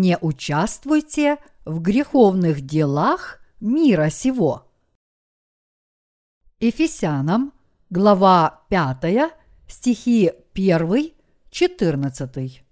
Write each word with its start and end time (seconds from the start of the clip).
не 0.00 0.16
участвуйте 0.20 1.38
в 1.64 1.80
греховных 1.80 2.62
делах 2.62 3.40
мира 3.60 4.10
сего. 4.10 4.68
Ефесянам, 6.60 7.52
глава 7.90 8.62
5, 8.68 9.32
стихи 9.68 10.32
1, 10.54 11.12
14. 11.50 12.64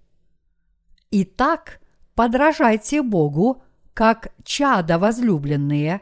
Итак, 1.11 1.81
подражайте 2.15 3.01
Богу, 3.01 3.61
как 3.93 4.33
чада 4.43 4.97
возлюбленные, 4.97 6.01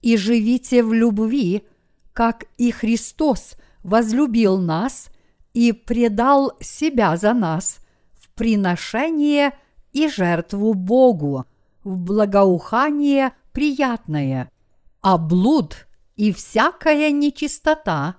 и 0.00 0.16
живите 0.16 0.82
в 0.82 0.92
любви, 0.92 1.66
как 2.12 2.44
и 2.58 2.70
Христос 2.70 3.56
возлюбил 3.82 4.58
нас 4.58 5.10
и 5.54 5.72
предал 5.72 6.52
себя 6.60 7.16
за 7.16 7.32
нас 7.32 7.78
в 8.14 8.28
приношение 8.30 9.52
и 9.92 10.08
жертву 10.08 10.74
Богу, 10.74 11.46
в 11.84 11.96
благоухание 11.96 13.32
приятное, 13.52 14.50
а 15.00 15.18
блуд 15.18 15.86
и 16.16 16.32
всякая 16.32 17.10
нечистота 17.10 18.16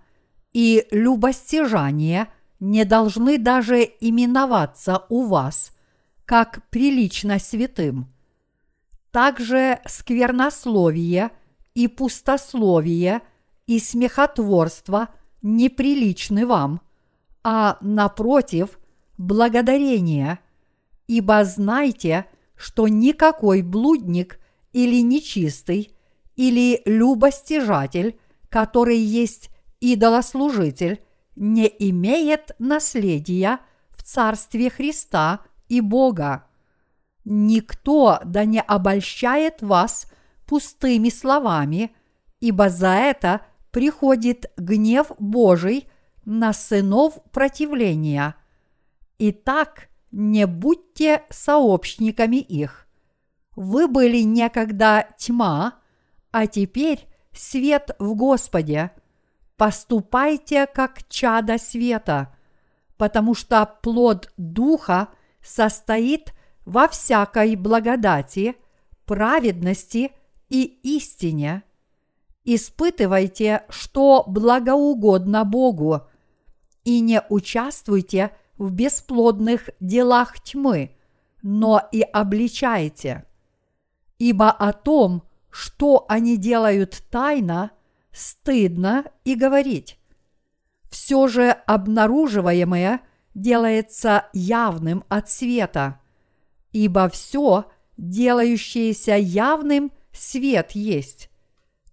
и 0.52 0.86
любостяжание 0.92 2.28
не 2.60 2.86
должны 2.86 3.38
даже 3.38 3.82
именоваться 4.00 5.06
у 5.10 5.26
вас, 5.26 5.72
как 6.26 6.70
прилично 6.70 7.40
святым. 7.40 8.14
Также 9.12 9.80
сквернословие 9.86 11.32
и 11.74 11.88
пустословие 11.88 13.22
и 13.68 13.80
смехотворство 13.80 15.10
неприличны 15.42 16.46
вам, 16.46 16.82
а 17.44 17.78
напротив, 17.82 18.80
благодарение, 19.18 20.40
ибо 21.08 21.44
знайте, 21.44 22.26
что 22.56 22.88
никакой 22.88 23.62
блудник 23.62 24.40
или 24.72 25.02
нечистый 25.02 25.96
или 26.36 26.82
любостяжатель, 26.86 28.20
который 28.50 28.98
есть 28.98 29.50
идолослужитель, 29.80 31.04
не 31.36 31.68
имеет 31.68 32.52
наследия 32.60 33.60
в 33.92 34.04
Царстве 34.04 34.70
Христа 34.70 35.42
и 35.68 35.82
Бога. 35.82 36.48
Никто 37.26 38.20
да 38.24 38.46
не 38.46 38.62
обольщает 38.62 39.62
вас 39.62 40.12
пустыми 40.46 41.10
словами, 41.10 41.96
ибо 42.40 42.70
за 42.70 42.90
это 42.90 43.42
приходит 43.72 44.52
гнев 44.58 45.12
Божий 45.18 45.88
на 46.26 46.54
сынов 46.54 47.18
противления. 47.32 48.36
Итак, 49.18 49.90
не 50.14 50.46
будьте 50.46 51.24
сообщниками 51.30 52.38
их. 52.38 52.88
Вы 53.56 53.88
были 53.88 54.22
некогда 54.22 55.08
тьма, 55.18 55.80
а 56.32 56.46
теперь 56.46 57.08
свет 57.34 57.96
в 57.98 58.14
Господе. 58.14 58.92
Поступайте 59.58 60.68
как 60.68 61.08
чада 61.10 61.58
света, 61.58 62.36
потому 62.98 63.34
что 63.34 63.66
плод 63.82 64.32
Духа 64.38 65.10
состоит 65.42 66.34
во 66.64 66.88
всякой 66.88 67.56
благодати, 67.56 68.56
праведности 69.06 70.12
и 70.50 70.64
истине. 70.84 71.64
Испытывайте, 72.46 73.64
что 73.70 74.24
благоугодно 74.28 75.44
Богу, 75.44 76.02
и 76.84 77.00
не 77.00 77.22
участвуйте 77.30 78.28
в 78.28 78.43
бесплодных 78.58 79.70
делах 79.80 80.40
тьмы, 80.40 80.96
но 81.42 81.82
и 81.92 82.02
обличайте. 82.02 83.26
Ибо 84.20 84.52
о 84.52 84.74
том, 84.74 85.24
что 85.50 86.06
они 86.08 86.38
делают 86.38 87.04
тайно, 87.10 87.72
стыдно 88.12 89.06
и 89.26 89.36
говорить. 89.36 90.00
Все 90.90 91.28
же 91.28 91.50
обнаруживаемое 91.50 93.02
делается 93.34 94.28
явным 94.34 95.04
от 95.10 95.30
света, 95.30 96.00
ибо 96.72 97.10
все, 97.10 97.66
делающееся 97.98 99.16
явным, 99.16 99.92
свет 100.12 100.72
есть. 100.72 101.30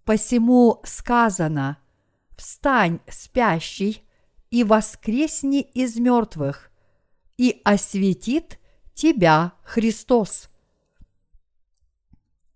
Посему 0.05 0.79
сказано 0.83 1.77
«Встань, 2.37 2.99
спящий, 3.07 4.03
и 4.51 4.63
воскресни 4.63 5.61
из 5.61 5.95
мертвых, 5.95 6.69
и 7.37 7.61
осветит 7.63 8.59
тебя 8.93 9.53
Христос». 9.63 10.49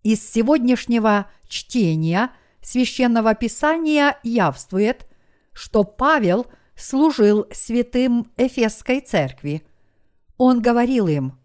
Из 0.04 0.22
сегодняшнего 0.30 1.32
чтения 1.48 2.30
священного 2.62 3.34
писания 3.34 4.20
явствует, 4.22 5.08
что 5.52 5.84
Павел 5.84 6.46
служил 6.76 7.48
святым 7.52 8.32
Эфесской 8.38 9.00
церкви. 9.00 9.66
Он 10.38 10.62
говорил 10.62 11.08
им, 11.08 11.40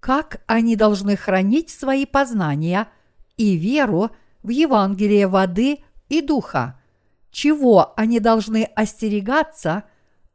как 0.00 0.42
они 0.46 0.76
должны 0.76 1.16
хранить 1.16 1.70
свои 1.70 2.06
познания 2.06 2.88
и 3.36 3.56
веру 3.56 4.10
в 4.42 4.50
Евангелие 4.50 5.26
воды 5.26 5.80
и 6.08 6.22
духа, 6.22 6.77
чего 7.30 7.94
они 7.96 8.20
должны 8.20 8.64
остерегаться 8.64 9.84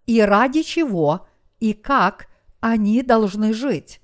и 0.06 0.22
ради 0.22 0.64
чего 0.64 1.28
и 1.60 1.74
как 1.74 2.28
они 2.60 3.02
должны 3.02 3.54
жить. 3.54 4.02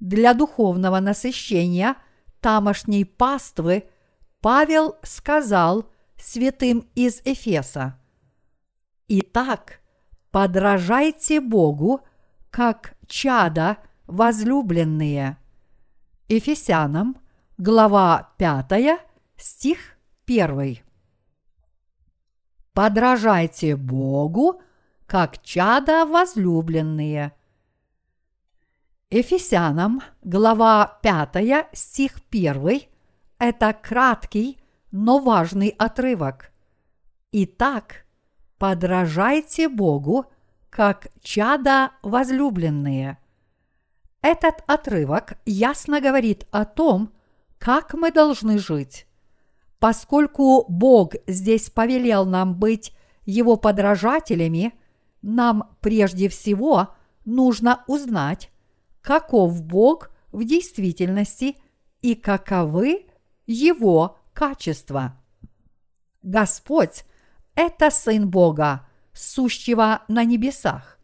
Для 0.00 0.34
духовного 0.34 1.00
насыщения– 1.00 1.96
тамошней 2.42 3.06
паствы 3.06 3.88
Павел 4.42 4.96
сказал 5.02 5.88
святым 6.18 6.86
из 6.94 7.22
Эфеса, 7.24 7.98
«Итак, 9.08 9.80
подражайте 10.30 11.40
Богу, 11.40 12.02
как 12.50 12.94
чада 13.06 13.78
возлюбленные». 14.06 15.38
Ефесянам, 16.28 17.16
глава 17.56 18.34
5, 18.38 19.00
стих 19.36 19.78
1. 20.26 20.78
Подражайте 22.74 23.76
Богу, 23.76 24.60
как 25.06 25.42
чада 25.42 26.06
возлюбленные– 26.06 27.32
Ефесянам, 29.12 30.00
глава 30.22 30.98
5, 31.02 31.68
стих 31.74 32.12
1– 32.30 32.80
это 33.38 33.74
краткий, 33.74 34.56
но 34.90 35.18
важный 35.18 35.68
отрывок. 35.68 36.50
Итак, 37.30 38.06
подражайте 38.56 39.68
Богу, 39.68 40.32
как 40.70 41.08
чада 41.20 41.90
возлюбленные. 42.00 43.18
Этот 44.22 44.64
отрывок 44.66 45.34
ясно 45.44 46.00
говорит 46.00 46.46
о 46.50 46.64
том, 46.64 47.12
как 47.58 47.92
мы 47.92 48.12
должны 48.12 48.56
жить. 48.56 49.06
Поскольку 49.82 50.64
Бог 50.68 51.14
здесь 51.26 51.68
повелел 51.68 52.24
нам 52.24 52.54
быть 52.54 52.92
Его 53.24 53.56
подражателями, 53.56 54.74
нам 55.22 55.76
прежде 55.80 56.28
всего 56.28 56.90
нужно 57.24 57.82
узнать, 57.88 58.52
каков 59.00 59.60
Бог 59.60 60.10
в 60.30 60.44
действительности 60.44 61.56
и 62.00 62.14
каковы 62.14 63.06
Его 63.44 64.20
качества. 64.32 65.20
Господь– 66.22 67.04
это 67.56 67.90
Сын 67.90 68.30
Бога, 68.30 68.86
сущего 69.12 70.02
на 70.06 70.22
небесах. 70.22 70.96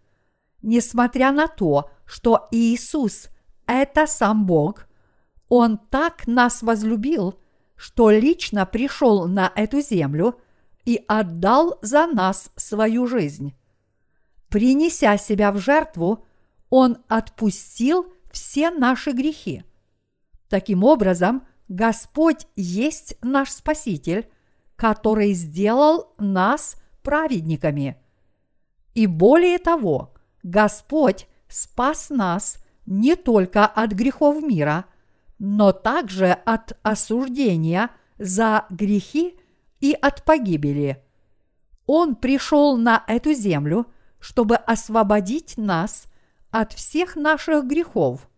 Несмотря 0.62 1.32
на 1.32 1.48
то, 1.48 1.90
что 2.04 2.46
Иисус– 2.52 3.28
это 3.66 4.06
сам 4.06 4.46
Бог, 4.46 4.86
Он 5.48 5.78
так 5.78 6.28
нас 6.28 6.62
возлюбил, 6.62 7.40
что 7.78 8.10
лично 8.10 8.66
пришел 8.66 9.28
на 9.28 9.50
эту 9.54 9.80
землю 9.80 10.38
и 10.84 11.02
отдал 11.06 11.78
за 11.80 12.06
нас 12.06 12.50
свою 12.56 13.06
жизнь. 13.06 13.54
Принеся 14.48 15.16
себя 15.16 15.52
в 15.52 15.58
жертву, 15.58 16.26
он 16.70 16.98
отпустил 17.08 18.12
все 18.32 18.70
наши 18.70 19.12
грехи. 19.12 19.62
Таким 20.48 20.82
образом, 20.82 21.46
Господь 21.68 22.46
есть 22.56 23.16
наш 23.22 23.50
Спаситель, 23.50 24.28
который 24.76 25.32
сделал 25.32 26.14
нас 26.18 26.76
праведниками. 27.02 27.96
И 28.94 29.06
более 29.06 29.58
того, 29.58 30.14
Господь 30.42 31.28
спас 31.48 32.10
нас 32.10 32.58
не 32.86 33.14
только 33.14 33.66
от 33.66 33.92
грехов 33.92 34.42
мира, 34.42 34.86
но 35.38 35.72
также 35.72 36.32
от 36.32 36.78
осуждения 36.82 37.90
за 38.18 38.66
грехи 38.70 39.38
и 39.80 39.92
от 39.92 40.24
погибели. 40.24 41.02
Он 41.86 42.16
пришел 42.16 42.76
на 42.76 43.04
эту 43.06 43.32
землю, 43.32 43.86
чтобы 44.18 44.56
освободить 44.56 45.56
нас 45.56 46.06
от 46.50 46.72
всех 46.72 47.16
наших 47.16 47.64
грехов. 47.66 48.28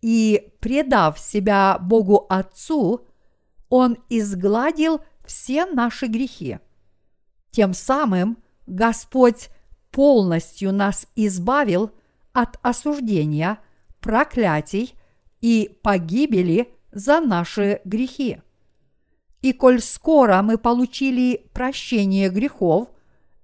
и 0.00 0.52
предав 0.60 1.18
себя 1.18 1.76
Богу 1.80 2.26
Отцу, 2.28 3.06
Он 3.68 3.98
изгладил 4.08 5.00
все 5.24 5.66
наши 5.66 6.06
грехи. 6.06 6.58
Тем 7.50 7.74
самым 7.74 8.38
Господь 8.66 9.48
полностью 9.90 10.72
нас 10.72 11.08
избавил 11.16 11.90
от 12.32 12.58
осуждения, 12.62 13.58
проклятий 14.00 14.94
и 15.40 15.78
погибели 15.82 16.72
за 16.92 17.20
наши 17.20 17.80
грехи. 17.84 18.40
И 19.42 19.52
коль 19.52 19.80
скоро 19.80 20.42
мы 20.42 20.58
получили 20.58 21.48
прощение 21.52 22.28
грехов 22.28 22.88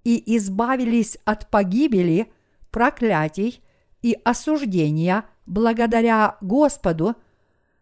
и 0.02 0.36
избавились 0.36 1.16
от 1.24 1.50
погибели, 1.50 2.32
проклятий 2.70 3.62
и 4.02 4.18
осуждения 4.24 5.24
благодаря 5.46 6.36
Господу, 6.40 7.14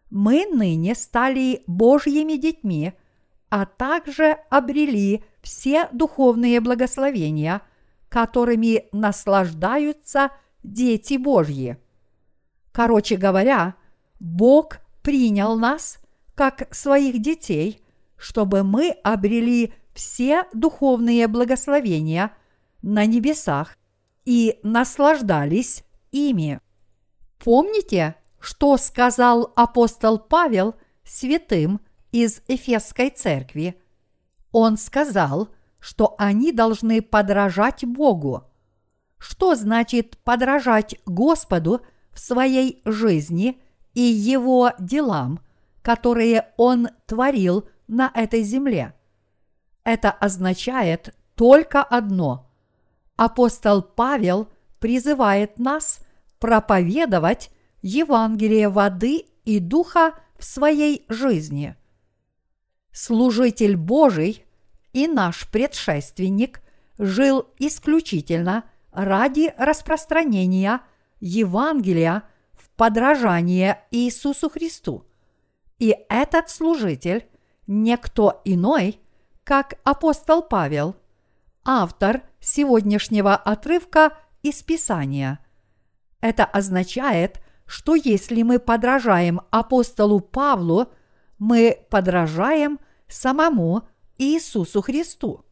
мы 0.09 0.45
ныне 0.45 0.93
стали 0.93 1.63
Божьими 1.65 2.33
детьми, 2.33 2.93
а 3.49 3.65
также 3.65 4.37
обрели 4.49 5.23
все 5.41 5.89
духовные 5.91 6.59
благословения, 6.61 7.61
которыми 8.09 8.85
наслаждаются 8.91 10.29
дети 10.61 11.17
Божьи. 11.17 11.77
Короче 12.71 13.17
говоря, 13.17 13.75
Бог 14.19 14.79
принял 15.01 15.57
нас 15.57 15.99
как 16.35 16.73
своих 16.73 17.21
детей, 17.21 17.81
чтобы 18.17 18.63
мы 18.63 18.89
обрели 19.03 19.73
все 19.93 20.45
духовные 20.53 21.27
благословения 21.27 22.31
на 22.81 23.05
небесах 23.05 23.77
и 24.25 24.59
наслаждались 24.63 25.83
ими. 26.11 26.59
Помните, 27.39 28.15
что 28.39 28.77
сказал 28.77 29.51
апостол 29.55 30.17
Павел 30.17 30.75
святым 31.03 31.81
из 32.11 32.41
Эфесской 32.47 33.09
церкви? 33.09 33.79
Он 34.51 34.77
сказал, 34.77 35.49
что 35.79 36.15
они 36.17 36.51
должны 36.51 37.01
подражать 37.01 37.83
Богу. 37.85 38.43
Что 39.17 39.55
значит 39.55 40.17
подражать 40.23 40.95
Господу 41.05 41.81
в 42.11 42.19
своей 42.19 42.81
жизни 42.85 43.61
и 43.93 44.01
Его 44.01 44.71
делам, 44.79 45.39
которые 45.81 46.47
Он 46.57 46.89
творил 47.05 47.67
на 47.87 48.11
этой 48.13 48.43
земле? 48.43 48.93
Это 49.83 50.11
означает 50.11 51.15
только 51.35 51.83
одно. 51.83 52.49
Апостол 53.15 53.81
Павел 53.81 54.49
призывает 54.79 55.59
нас 55.59 55.99
проповедовать 56.39 57.51
Евангелие 57.81 58.69
воды 58.69 59.25
и 59.43 59.59
духа 59.59 60.15
в 60.37 60.45
своей 60.45 61.05
жизни. 61.09 61.75
Служитель 62.91 63.75
Божий 63.75 64.45
и 64.93 65.07
наш 65.07 65.49
предшественник 65.49 66.61
жил 66.97 67.47
исключительно 67.57 68.65
ради 68.91 69.53
распространения 69.57 70.81
Евангелия 71.19 72.23
подражание 72.75 73.83
Иисусу 73.91 74.49
Христу. 74.49 75.05
И 75.79 75.95
этот 76.09 76.49
служитель– 76.49 77.27
никто 77.67 78.41
иной, 78.45 78.99
как 79.43 79.75
апостол 79.83 80.41
Павел, 80.41 80.95
автор 81.63 82.23
сегодняшнего 82.39 83.35
отрывка 83.35 84.17
из 84.41 84.61
Писания. 84.63 85.39
Это 86.21 86.45
означает, 86.45 87.41
что 87.65 87.95
если 87.95 88.43
мы 88.43 88.59
подражаем 88.59 89.41
апостолу 89.49 90.19
Павлу, 90.19 90.87
мы 91.37 91.85
подражаем 91.89 92.79
самому 93.07 93.87
Иисусу 94.17 94.81
Христу. 94.81 95.45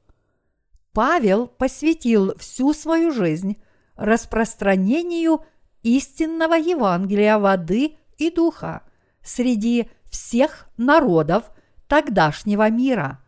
Павел 0.94 1.48
посвятил 1.48 2.36
всю 2.38 2.74
свою 2.74 3.12
жизнь 3.12 3.62
распространению 3.96 5.46
истинного 5.84 6.56
Евангелия 6.56 7.38
воды 7.38 7.98
и 8.18 8.30
духа 8.30 8.84
среди 9.24 9.90
всех 10.10 10.68
народов 10.78 11.52
тогдашнего 11.88 12.70
мира. 12.70 13.20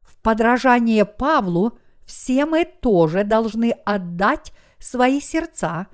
В 0.00 0.16
подражание 0.22 1.04
Павлу 1.04 1.78
все 2.04 2.46
мы 2.46 2.64
тоже 2.64 3.24
должны 3.24 3.70
отдать 3.84 4.52
свои 4.78 5.20
сердца 5.20 5.86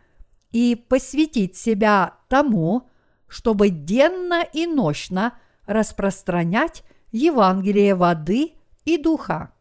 и 0.50 0.74
посвятить 0.74 1.56
себя 1.56 2.14
тому, 2.28 2.88
чтобы 3.28 3.68
денно 3.68 4.42
и 4.42 4.66
нощно 4.66 5.38
распространять 5.66 6.82
Евангелие 7.12 7.94
воды 7.94 8.54
и 8.84 8.98
духа. 8.98 9.52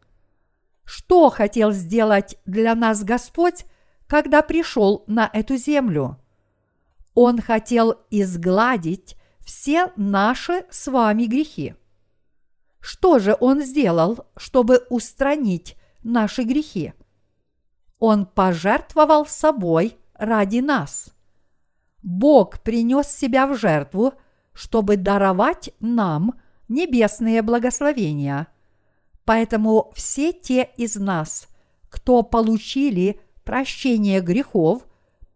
Что 0.84 1.30
хотел 1.30 1.70
сделать 1.70 2.36
для 2.46 2.74
нас 2.74 3.04
Господь, 3.04 3.64
когда 4.08 4.42
пришел 4.42 5.04
на 5.06 5.30
эту 5.32 5.56
землю? 5.56 6.19
Он 7.14 7.40
хотел 7.40 7.96
изгладить 8.10 9.16
все 9.40 9.92
наши 9.96 10.64
с 10.70 10.86
вами 10.86 11.24
грехи. 11.24 11.74
Что 12.80 13.18
же 13.18 13.36
Он 13.40 13.62
сделал, 13.62 14.26
чтобы 14.36 14.86
устранить 14.90 15.76
наши 16.02 16.42
грехи? 16.44 16.94
Он 17.98 18.24
пожертвовал 18.26 19.26
собой 19.26 19.96
ради 20.14 20.60
нас. 20.60 21.10
Бог 22.02 22.60
принес 22.60 23.08
себя 23.08 23.46
в 23.46 23.56
жертву, 23.56 24.14
чтобы 24.52 24.96
даровать 24.96 25.70
нам 25.80 26.40
небесные 26.68 27.42
благословения. 27.42 28.46
Поэтому 29.24 29.92
все 29.94 30.32
те 30.32 30.70
из 30.76 30.96
нас, 30.96 31.48
кто 31.90 32.22
получили 32.22 33.20
прощение 33.44 34.20
грехов, 34.20 34.86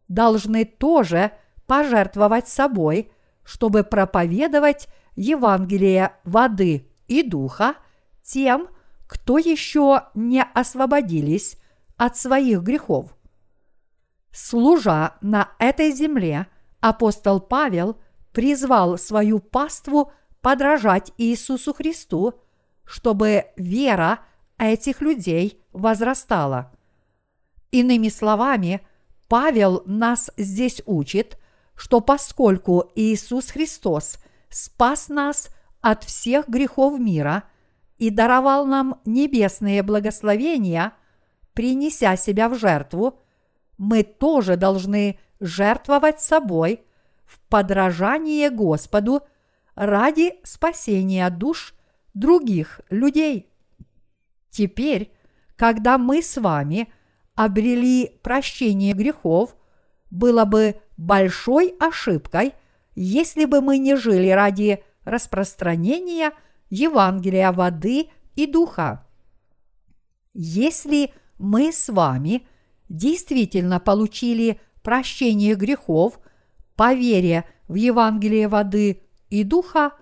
должны 0.08 0.64
тоже 0.64 1.32
пожертвовать 1.66 2.48
собой, 2.48 3.10
чтобы 3.42 3.84
проповедовать 3.84 4.88
Евангелие 5.16 6.12
воды 6.24 6.88
и 7.08 7.22
духа 7.22 7.76
тем, 8.22 8.68
кто 9.06 9.38
еще 9.38 10.04
не 10.14 10.42
освободились 10.42 11.56
от 11.96 12.16
своих 12.16 12.62
грехов. 12.62 13.14
Служа 14.32 15.14
на 15.20 15.50
этой 15.58 15.92
земле, 15.92 16.48
апостол 16.80 17.40
Павел 17.40 17.98
призвал 18.32 18.98
свою 18.98 19.38
паству 19.38 20.12
подражать 20.40 21.12
Иисусу 21.18 21.72
Христу, 21.72 22.34
чтобы 22.84 23.46
вера 23.56 24.20
этих 24.58 25.00
людей 25.00 25.62
возрастала. 25.72 26.72
Иными 27.70 28.08
словами, 28.08 28.86
Павел 29.28 29.82
нас 29.86 30.30
здесь 30.36 30.82
учит, 30.86 31.38
что 31.74 32.00
поскольку 32.00 32.92
Иисус 32.94 33.50
Христос 33.50 34.18
спас 34.48 35.08
нас 35.08 35.48
от 35.80 36.04
всех 36.04 36.48
грехов 36.48 36.98
мира 36.98 37.44
и 37.98 38.10
даровал 38.10 38.66
нам 38.66 39.00
небесные 39.04 39.82
благословения, 39.82 40.92
принеся 41.52 42.16
себя 42.16 42.48
в 42.48 42.58
жертву– 42.58 43.20
мы 43.78 44.02
тоже 44.02 44.56
должны 44.56 45.18
жертвовать 45.40 46.20
собой 46.20 46.82
в 47.24 47.40
подражание 47.48 48.50
Господу 48.50 49.22
ради 49.74 50.34
спасения 50.44 51.28
душ 51.30 51.74
других 52.12 52.80
людей. 52.90 53.50
Теперь, 54.50 55.12
когда 55.56 55.98
мы 55.98 56.22
с 56.22 56.36
вами 56.40 56.92
обрели 57.34 58.20
прощение 58.22 58.92
грехов, 58.92 59.56
было 60.10 60.44
бы 60.44 60.80
большой 60.96 61.74
ошибкой, 61.80 62.54
если 62.94 63.44
бы 63.44 63.60
мы 63.60 63.78
не 63.78 63.96
жили 63.96 64.28
ради 64.28 64.82
распространения 65.04 66.32
Евангелия 66.70 67.52
воды 67.52 68.08
и 68.36 68.46
духа. 68.46 69.06
Если 70.32 71.12
мы 71.38 71.72
с 71.72 71.88
вами– 71.88 72.46
действительно 72.88 73.80
получили 73.80 74.60
прощение 74.82 75.54
грехов 75.54 76.20
по 76.76 76.94
вере 76.94 77.44
в 77.68 77.74
Евангелие 77.74 78.48
воды 78.48 79.02
и 79.30 79.44
духа, 79.44 79.92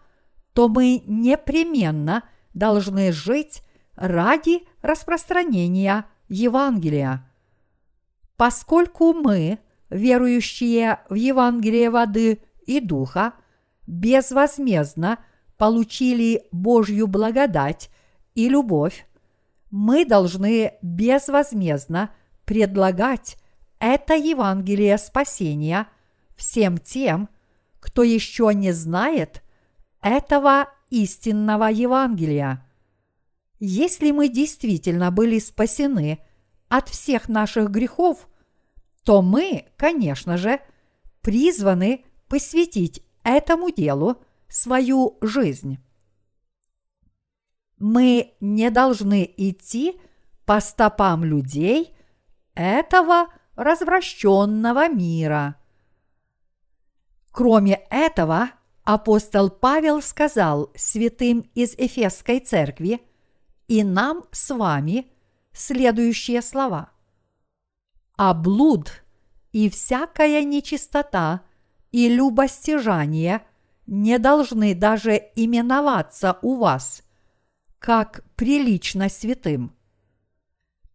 то 0.53 0.69
мы 0.69 1.03
непременно 1.07 2.25
должны 2.55 3.13
жить 3.13 3.63
ради 3.95 4.63
распространения 4.83 6.07
Евангелия. 6.29 7.29
Поскольку 8.37 9.13
мы, 9.13 9.59
верующие 9.93 11.01
в 11.09 11.15
Евангелие 11.15 11.91
воды 11.91 12.43
и 12.67 12.81
духа, 12.81 13.35
безвозмездно 13.87 15.19
получили 15.57 16.43
Божью 16.51 17.07
благодать 17.07 17.91
и 18.35 18.49
любовь, 18.49 19.07
мы 19.71 20.05
должны 20.05 20.75
безвозмездно– 20.83 22.11
предлагать 22.45 23.37
это 23.79 24.15
Евангелие 24.15 24.99
спасения 24.99 25.89
всем 26.37 26.79
тем, 26.79 27.29
кто 27.81 28.03
еще 28.03 28.53
не 28.55 28.73
знает 28.73 29.43
этого 30.01 30.69
истинного 30.91 31.65
Евангелия. 31.65 32.67
Если 33.59 34.11
мы 34.11 34.29
действительно 34.29 35.11
были 35.11 35.39
спасены 35.39 36.19
от 36.69 36.89
всех 36.89 37.29
наших 37.29 37.71
грехов, 37.71 38.29
то 39.05 39.23
мы, 39.23 39.67
конечно 39.77 40.37
же, 40.37 40.61
призваны 41.21 42.05
посвятить 42.29 43.03
этому 43.25 43.71
делу 43.71 44.23
свою 44.49 45.19
жизнь. 45.21 45.79
Мы 47.79 48.35
не 48.41 48.71
должны 48.71 49.33
идти 49.37 50.01
по 50.45 50.61
стопам 50.61 51.25
людей 51.25 51.95
этого 52.55 53.27
развращенного 53.57 54.89
мира. 54.89 55.57
Кроме 57.33 57.81
этого, 57.91 58.51
апостол 58.85 59.51
Павел 59.51 60.03
сказал 60.03 60.71
святым 60.77 61.41
из 61.55 61.75
Эфесской 61.75 62.41
церкви 62.41 63.01
и 63.69 63.83
нам 63.83 64.25
с 64.33 64.55
вами 64.55 65.11
следующие 65.53 66.43
слова. 66.43 66.92
«А 68.25 68.35
блуд 68.35 69.03
и 69.51 69.69
всякая 69.69 70.45
нечистота 70.45 71.43
и 71.91 72.09
любостяжание 72.09 73.45
не 73.89 74.17
должны 74.21 74.77
даже 74.77 75.21
именоваться 75.35 76.39
у 76.41 76.55
вас, 76.55 77.03
как 77.81 78.25
прилично 78.37 79.09
святым. 79.09 79.75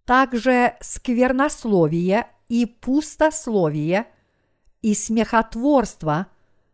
Также 0.06 0.78
сквернословие 0.80 2.28
и 2.48 2.66
пустословие 2.66 4.08
и 4.82 4.94
смехотворство 4.94 6.28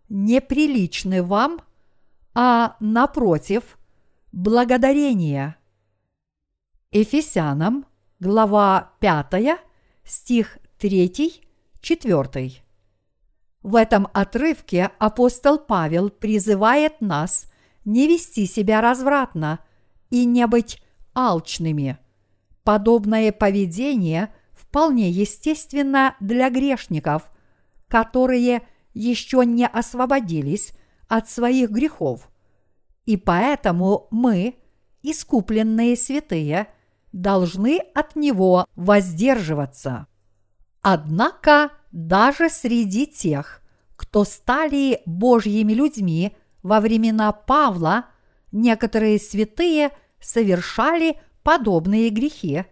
неприличны 0.07 1.23
вам, 1.23 1.61
а 2.35 2.75
напротив– 2.79 3.79
благодарение. 4.31 5.55
Ефесянам, 6.91 7.87
глава 8.19 8.91
5, 8.99 9.72
стих 10.03 10.57
3, 10.79 11.41
4. 11.81 12.63
В 13.61 13.75
этом 13.75 14.07
отрывке 14.13 14.91
апостол 14.99 15.57
Павел 15.57 16.09
призывает 16.09 16.99
нас 16.99 17.47
не 17.85 18.07
вести 18.07 18.45
себя 18.45 18.81
развратно 18.81 19.59
и 20.09 20.25
не 20.25 20.45
быть 20.47 20.81
алчными. 21.13 21.97
Подобное 22.63 23.31
поведение 23.31 24.33
вполне 24.53 25.09
естественно 25.09 26.15
для 26.19 26.49
грешников, 26.49 27.29
которые 27.87 28.63
еще 28.93 29.45
не 29.45 29.67
освободились 29.67 30.73
от 31.07 31.29
своих 31.29 31.69
грехов. 31.69 32.29
И 33.05 33.17
поэтому 33.17 34.07
мы, 34.11 34.55
искупленные 35.01 35.95
святые, 35.95 36.67
должны 37.13 37.79
от 37.93 38.17
него 38.17 38.65
воздерживаться. 38.75 40.07
Однако 40.81 41.71
даже 41.93 42.49
среди 42.49 43.05
тех, 43.07 43.61
кто 43.95 44.25
стали 44.25 45.01
Божьими 45.05 45.71
людьми 45.73 46.35
во 46.61 46.81
времена 46.81 47.31
Павла, 47.31 48.07
некоторые 48.51 49.19
святые 49.19 49.91
совершали 50.19 51.17
подобные 51.43 52.09
грехи. 52.09 52.65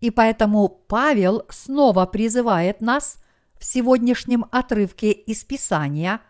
И 0.00 0.10
поэтому 0.10 0.68
Павел 0.68 1.44
снова 1.50 2.06
призывает 2.06 2.80
нас 2.80 3.18
в 3.58 3.64
сегодняшнем 3.64 4.46
отрывке 4.50 5.12
из 5.12 5.44
Писания, 5.44 6.20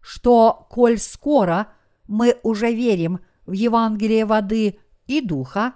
что, 0.00 0.66
коль 0.70 0.98
скоро 0.98 1.68
мы 2.06 2.38
уже 2.42 2.72
верим 2.72 3.20
в 3.46 3.52
Евангелие 3.52 4.24
воды 4.24 4.78
и 5.06 5.20
духа, 5.20 5.74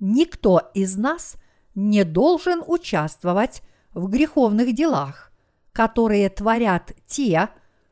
никто 0.00 0.70
из 0.74 0.96
нас 0.96 1.36
не 1.74 2.04
должен 2.04 2.62
участвовать 2.66 3.62
в 3.92 4.08
греховных 4.08 4.74
делах, 4.74 5.32
которые 5.72 6.28
творят 6.28 6.92
те, 7.06 7.48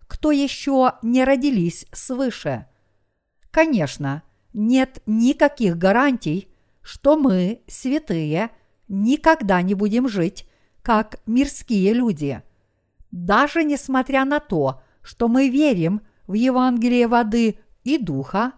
кто 0.06 0.32
еще 0.32 0.94
не 1.02 1.24
родились 1.24 1.86
свыше. 1.92 2.66
Конечно, 3.50 4.22
нет 4.52 5.02
никаких 5.06 5.76
гарантий, 5.76 6.48
что 6.82 7.16
мы, 7.16 7.62
святые, 7.66 8.50
никогда 8.88 9.60
не 9.62 9.74
будем 9.74 10.08
жить, 10.08 10.48
как 10.82 11.20
мирские 11.26 11.92
люди. 11.92 12.42
Даже 13.10 13.64
несмотря 13.64 14.24
на 14.24 14.40
то, 14.40 14.82
что 15.02 15.28
мы 15.28 15.48
верим 15.48 16.00
в 16.26 16.32
Евангелие 16.32 17.06
воды 17.06 17.58
и 17.84 17.98
духа, 17.98 18.52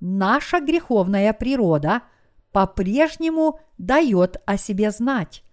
наша 0.00 0.60
греховная 0.60 1.32
природа 1.32 2.02
по-прежнему 2.56 3.60
дает 3.76 4.40
о 4.46 4.56
себе 4.56 4.90
знать. 4.90 5.44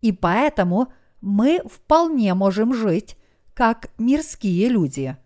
И 0.00 0.10
поэтому 0.10 0.92
мы 1.20 1.60
вполне 1.70 2.34
можем 2.34 2.74
жить, 2.74 3.16
как 3.54 3.90
мирские 3.96 4.68
люди. 4.68 5.16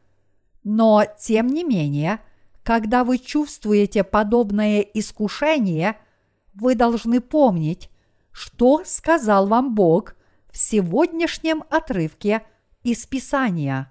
Но, 0.63 1.05
тем 1.19 1.47
не 1.47 1.65
менее, 1.65 2.21
когда 2.63 3.03
вы 3.03 3.17
чувствуете 3.17 4.05
подобное 4.05 4.81
искушение– 4.81 5.97
вы 6.53 6.75
должны 6.75 7.23
помнить, 7.23 7.91
что 8.31 8.83
сказал 8.85 9.47
вам 9.47 9.75
Бог 9.75 10.17
в 10.51 10.59
сегодняшнем 10.59 11.65
отрывке 11.71 12.43
из 12.83 13.07
Писания. 13.07 13.91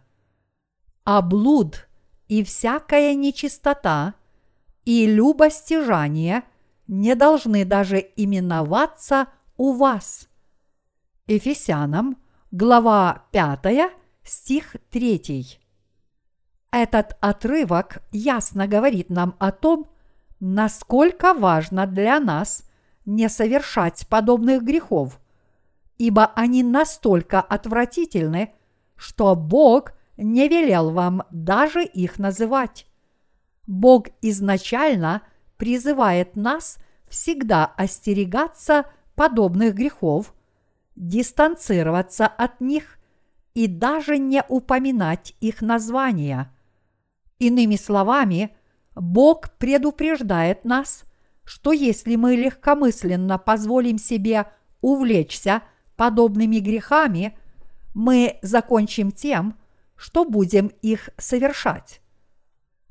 А 1.03 1.23
блуд 1.23 1.87
и 2.27 2.43
всякая 2.43 3.15
нечистота 3.15 4.13
и 4.83 5.07
любостяжание 5.07 6.43
не 6.87 7.15
должны 7.15 7.65
даже 7.65 7.97
именоваться 8.15 9.27
у 9.57 9.73
вас. 9.73 10.27
Ефесянам, 11.27 12.17
глава 12.51 13.25
5, 13.31 13.91
стих 14.23 14.75
3. 14.91 15.59
Этот 16.71 17.17
отрывок 17.21 18.03
ясно 18.11 18.67
говорит 18.67 19.09
нам 19.09 19.35
о 19.39 19.51
том, 19.51 19.87
насколько 20.39 21.33
важно 21.33 21.87
для 21.87 22.19
нас 22.19 22.69
не 23.05 23.29
совершать 23.29 24.07
подобных 24.07 24.63
грехов, 24.63 25.19
ибо 25.97 26.25
они 26.35 26.63
настолько 26.63 27.39
отвратительны, 27.39 28.53
что 28.95 29.35
Бог 29.35 29.93
не 30.17 30.47
велел 30.47 30.91
вам 30.91 31.23
даже 31.31 31.83
их 31.83 32.19
называть. 32.19 32.87
Бог 33.67 34.07
изначально 34.21 35.21
призывает 35.57 36.35
нас 36.35 36.77
всегда 37.07 37.65
остерегаться 37.65 38.85
подобных 39.15 39.75
грехов, 39.75 40.33
дистанцироваться 40.95 42.27
от 42.27 42.61
них 42.61 42.97
и 43.53 43.67
даже 43.67 44.17
не 44.17 44.43
упоминать 44.47 45.35
их 45.39 45.61
названия. 45.61 46.51
Иными 47.39 47.75
словами– 47.75 48.55
Бог 48.95 49.51
предупреждает 49.57 50.63
нас, 50.63 51.03
что 51.43 51.73
если 51.73 52.15
мы 52.15 52.35
легкомысленно 52.35 53.37
позволим 53.37 53.97
себе 53.97 54.47
увлечься 54.81 55.61
подобными 55.95 56.57
грехами, 56.57 57.37
мы 57.93 58.39
закончим 58.41 59.11
тем, 59.11 59.57
что 59.95 60.25
будем 60.25 60.67
их 60.81 61.09
совершать. 61.17 62.01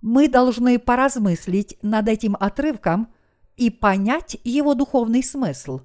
Мы 0.05 0.29
должны 0.29 0.79
поразмыслить 0.79 1.79
над 1.81 2.09
этим 2.09 2.37
отрывком 2.39 3.09
и 3.57 3.71
понять 3.71 4.37
его 4.45 4.75
духовный 4.75 5.25
смысл. 5.25 5.81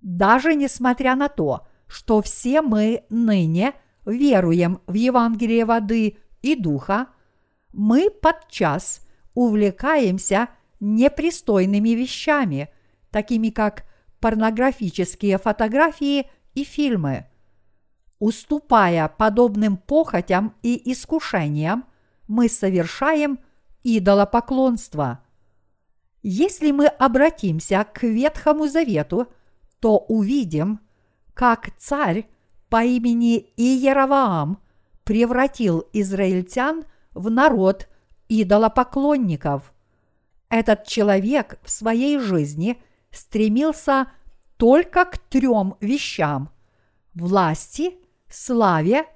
Даже 0.00 0.54
несмотря 0.54 1.14
на 1.16 1.28
то, 1.28 1.66
что 1.86 2.22
все 2.22 2.62
мы 2.62 3.04
ныне 3.10 3.74
веруем 4.06 4.80
в 4.86 4.94
Евангелие 4.94 5.66
воды 5.66 6.16
и 6.40 6.54
духа, 6.56 7.08
мы 7.74 8.08
подчас– 8.08 9.02
увлекаемся 9.34 10.48
непристойными 10.80 11.90
вещами, 11.90 12.70
такими 13.10 13.50
как 13.50 13.84
порнографические 14.18 15.36
фотографии 15.36 16.30
и 16.54 16.64
фильмы. 16.64 17.26
Уступая 18.18 19.08
подобным 19.08 19.76
похотям 19.76 20.54
и 20.62 20.90
искушениям, 20.90 21.84
мы 22.28 22.48
совершаем 22.48 23.38
идолопоклонство. 23.82 25.20
Если 26.22 26.70
мы 26.70 26.86
обратимся 26.86 27.86
к 27.92 28.02
Ветхому 28.02 28.66
Завету, 28.66 29.28
то 29.80 29.98
увидим, 29.98 30.80
как 31.34 31.70
царь 31.78 32.28
по 32.68 32.84
имени 32.84 33.52
Иераваам 33.56 34.60
превратил 35.04 35.88
израильтян 35.92 36.84
в 37.14 37.30
народ– 37.30 37.88
идолопоклонников. 38.28 39.72
Этот 40.48 40.86
человек 40.86 41.58
в 41.62 41.70
своей 41.70 42.18
жизни 42.18 42.82
стремился 43.10 44.08
только 44.56 45.04
к 45.04 45.18
трем 45.18 45.76
вещам– 45.80 46.50
власти, 47.14 47.96
славе 48.28 49.06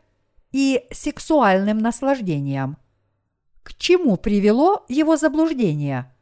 и 0.52 0.86
сексуальным 0.92 1.78
наслаждениям. 1.78 2.76
К 3.70 3.74
чему 3.74 4.16
привело 4.16 4.84
его 4.88 5.16
заблуждение? 5.16 6.12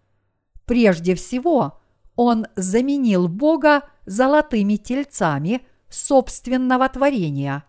Прежде 0.67 1.15
всего, 1.15 1.81
он 2.15 2.47
заменил 2.57 3.27
Бога 3.27 3.89
золотыми 4.05 4.77
тельцами 4.77 5.63
собственного 5.89 6.91
творения. 6.91 7.65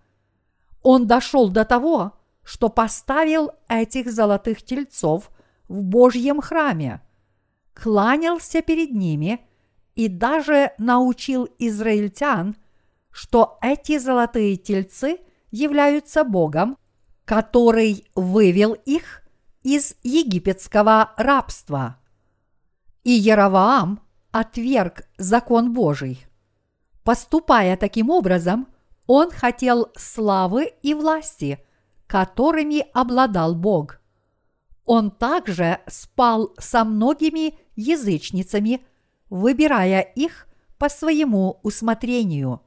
Он 0.83 1.07
дошел 1.07 1.47
до 1.47 1.63
того, 1.63 2.11
что 2.43 2.67
поставил 2.67 3.51
этих 3.69 4.11
золотых 4.11 4.63
тельцов 4.63 5.31
в 5.69 5.81
Божьем 5.81 6.41
храме, 6.41 7.01
кланялся 7.73 8.61
перед 8.61 8.91
ними 8.91 9.39
и 9.95 10.09
даже 10.09 10.73
научил 10.77 11.47
израильтян, 11.57 12.57
что 13.11 13.57
эти 13.61 13.97
золотые 13.97 14.57
тельцы 14.57 15.19
являются 15.51 16.25
Богом, 16.25 16.77
который 17.23 18.05
вывел 18.13 18.73
их 18.73 19.23
из 19.69 19.93
египетского 20.01 21.11
рабства. 21.15 21.97
И 23.03 23.11
Яроваам 23.11 23.99
отверг 24.31 25.03
закон 25.19 25.73
Божий. 25.73 26.25
Поступая 27.03 27.77
таким 27.77 28.09
образом, 28.09 28.67
он 29.05 29.29
хотел 29.29 29.91
славы 29.95 30.73
и 30.81 30.95
власти, 30.95 31.63
которыми 32.07 32.83
обладал 32.93 33.53
Бог. 33.53 34.01
Он 34.85 35.11
также 35.11 35.81
спал 35.85 36.51
со 36.57 36.83
многими 36.83 37.53
язычницами, 37.75 38.83
выбирая 39.29 40.01
их 40.01 40.47
по 40.79 40.89
своему 40.89 41.59
усмотрению. 41.61 42.63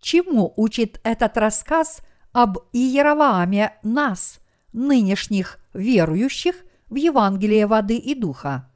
Чему 0.00 0.54
учит 0.56 1.00
этот 1.02 1.36
рассказ 1.36 2.00
об 2.30 2.58
Иеровааме 2.72 3.72
нас, 3.82 4.38
нынешних 4.72 5.58
верующих 5.74 6.54
в 6.88 6.94
Евангелие 6.96 7.66
воды 7.66 7.96
и 7.96 8.14
духа? 8.14 8.70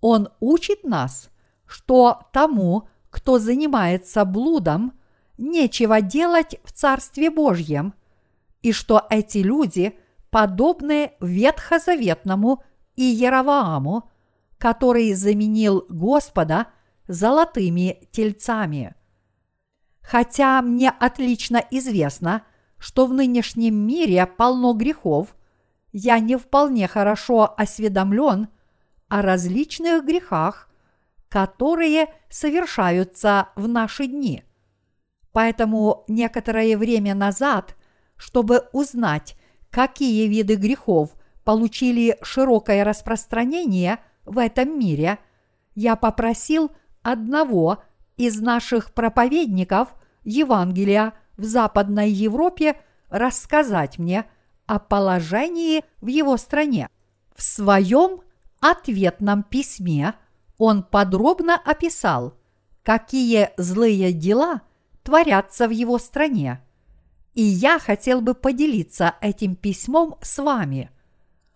Он 0.00 0.28
учит 0.40 0.84
нас, 0.84 1.30
что 1.66 2.28
тому, 2.32 2.88
кто 3.10 3.38
занимается 3.38 4.24
блудом, 4.24 4.98
нечего 5.38 6.00
делать 6.00 6.56
в 6.64 6.72
Царстве 6.72 7.30
Божьем, 7.30 7.94
и 8.62 8.72
что 8.72 9.06
эти 9.10 9.38
люди 9.38 9.98
подобны 10.30 11.12
ветхозаветному 11.20 12.62
Иеровааму, 12.96 14.10
который 14.58 15.12
заменил 15.14 15.84
Господа 15.88 16.68
золотыми 17.08 18.08
тельцами. 18.12 18.94
Хотя 20.00 20.62
мне 20.62 20.90
отлично 20.90 21.62
известно, 21.70 22.42
что 22.82 23.06
в 23.06 23.14
нынешнем 23.14 23.74
мире 23.74 24.26
полно 24.26 24.74
грехов, 24.74 25.36
я 25.92 26.18
не 26.18 26.36
вполне 26.36 26.88
хорошо 26.88 27.54
осведомлен– 27.56 28.48
о 29.12 29.20
различных 29.20 30.06
грехах, 30.06 30.70
которые 31.28 32.06
совершаются 32.30 33.50
в 33.56 33.68
наши 33.68 34.06
дни. 34.06 34.42
Поэтому 35.32 36.04
некоторое 36.08 36.78
время 36.78 37.14
назад, 37.14 37.76
чтобы 38.16 38.70
узнать, 38.72 39.36
какие 39.68 40.28
виды 40.28 40.54
грехов 40.54 41.10
получили 41.44 42.16
широкое 42.22 42.84
распространение 42.84 43.98
в 44.24 44.38
этом 44.38 44.78
мире, 44.78 45.18
я 45.74 45.94
попросил 45.94 46.70
одного 47.02 47.82
из 48.16 48.40
наших 48.40 48.94
проповедников 48.94 49.94
Евангелия 50.24 51.12
в 51.36 51.44
Западной 51.44 52.10
Европе 52.10 52.76
рассказать 53.08 53.98
мне 53.98 54.26
о 54.66 54.78
положении 54.78 55.84
в 56.00 56.06
его 56.06 56.36
стране. 56.36 56.88
В 57.34 57.42
своем 57.42 58.20
ответном 58.60 59.42
письме 59.42 60.14
он 60.58 60.82
подробно 60.82 61.56
описал, 61.56 62.38
какие 62.82 63.50
злые 63.56 64.12
дела 64.12 64.62
творятся 65.02 65.66
в 65.66 65.70
его 65.70 65.98
стране. 65.98 66.60
И 67.34 67.42
я 67.42 67.78
хотел 67.78 68.20
бы 68.20 68.34
поделиться 68.34 69.14
этим 69.20 69.56
письмом 69.56 70.16
с 70.22 70.38
вами. 70.42 70.90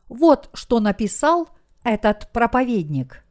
Вот 0.08 0.50
что 0.54 0.80
написал 0.80 1.48
этот 1.84 2.30
проповедник. 2.32 3.24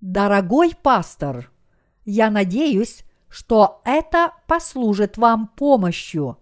Дорогой 0.00 0.74
пастор, 0.74 1.50
я 2.04 2.30
надеюсь, 2.30 3.04
что 3.32 3.80
это 3.84 4.34
послужит 4.46 5.16
вам 5.16 5.48
помощью. 5.56 6.36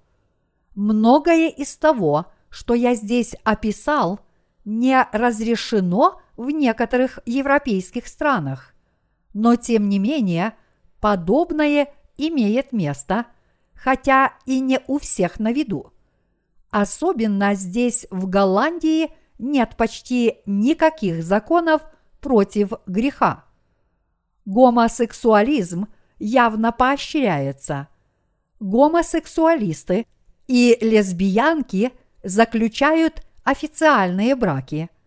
Многое 0.75 1.49
из 1.49 1.77
того, 1.77 2.27
что 2.49 2.75
я 2.75 2.97
здесь 2.97 3.37
описал, 3.45 4.19
не 4.65 5.07
разрешено 5.13 6.21
в 6.37 6.51
некоторых 6.51 7.21
европейских 7.27 8.09
странах. 8.09 8.75
Но 9.35 9.55
тем 9.55 9.89
не 9.89 10.01
менее, 10.01 10.55
подобное 11.01 11.95
имеет 12.17 12.73
место, 12.73 13.27
хотя 13.73 14.35
и 14.45 14.59
не 14.59 14.81
у 14.89 14.99
всех 14.99 15.39
на 15.39 15.53
виду. 15.53 15.93
Особенно 16.71 17.55
здесь, 17.55 18.09
в 18.11 18.29
Голландии, 18.29 19.13
нет 19.39 19.77
почти 19.77 20.39
никаких 20.45 21.23
законов 21.23 21.83
против 22.21 22.73
греха. 22.87 23.45
Гомосексуализм 24.45 25.87
явно 26.21 26.71
поощряется. 26.71 27.89
Гомосексуалисты 28.61 30.07
и 30.47 30.79
лесбиянки 30.81 31.93
заключают 32.23 33.23
официальные 33.43 34.37
браки– 34.37 34.89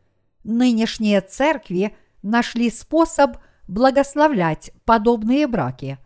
нынешние 0.43 1.21
церкви 1.21 1.95
нашли 2.21 2.69
способ 2.69 3.37
благословлять 3.67 4.71
подобные 4.85 5.47
браки. 5.47 5.97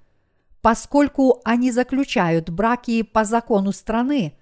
Поскольку 0.62 1.42
они 1.46 1.72
заключают 1.72 2.50
браки 2.50 3.02
по 3.04 3.24
закону 3.24 3.72
страны, 3.72 4.38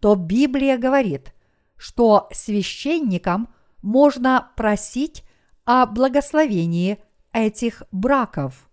то 0.00 0.14
Библия 0.14 0.78
говорит, 0.78 1.34
что 1.76 2.28
священникам 2.32 3.48
можно 3.82 4.50
просить 4.56 5.22
о 5.64 5.86
благословении 5.86 6.98
этих 7.32 7.82
браков. 7.92 8.65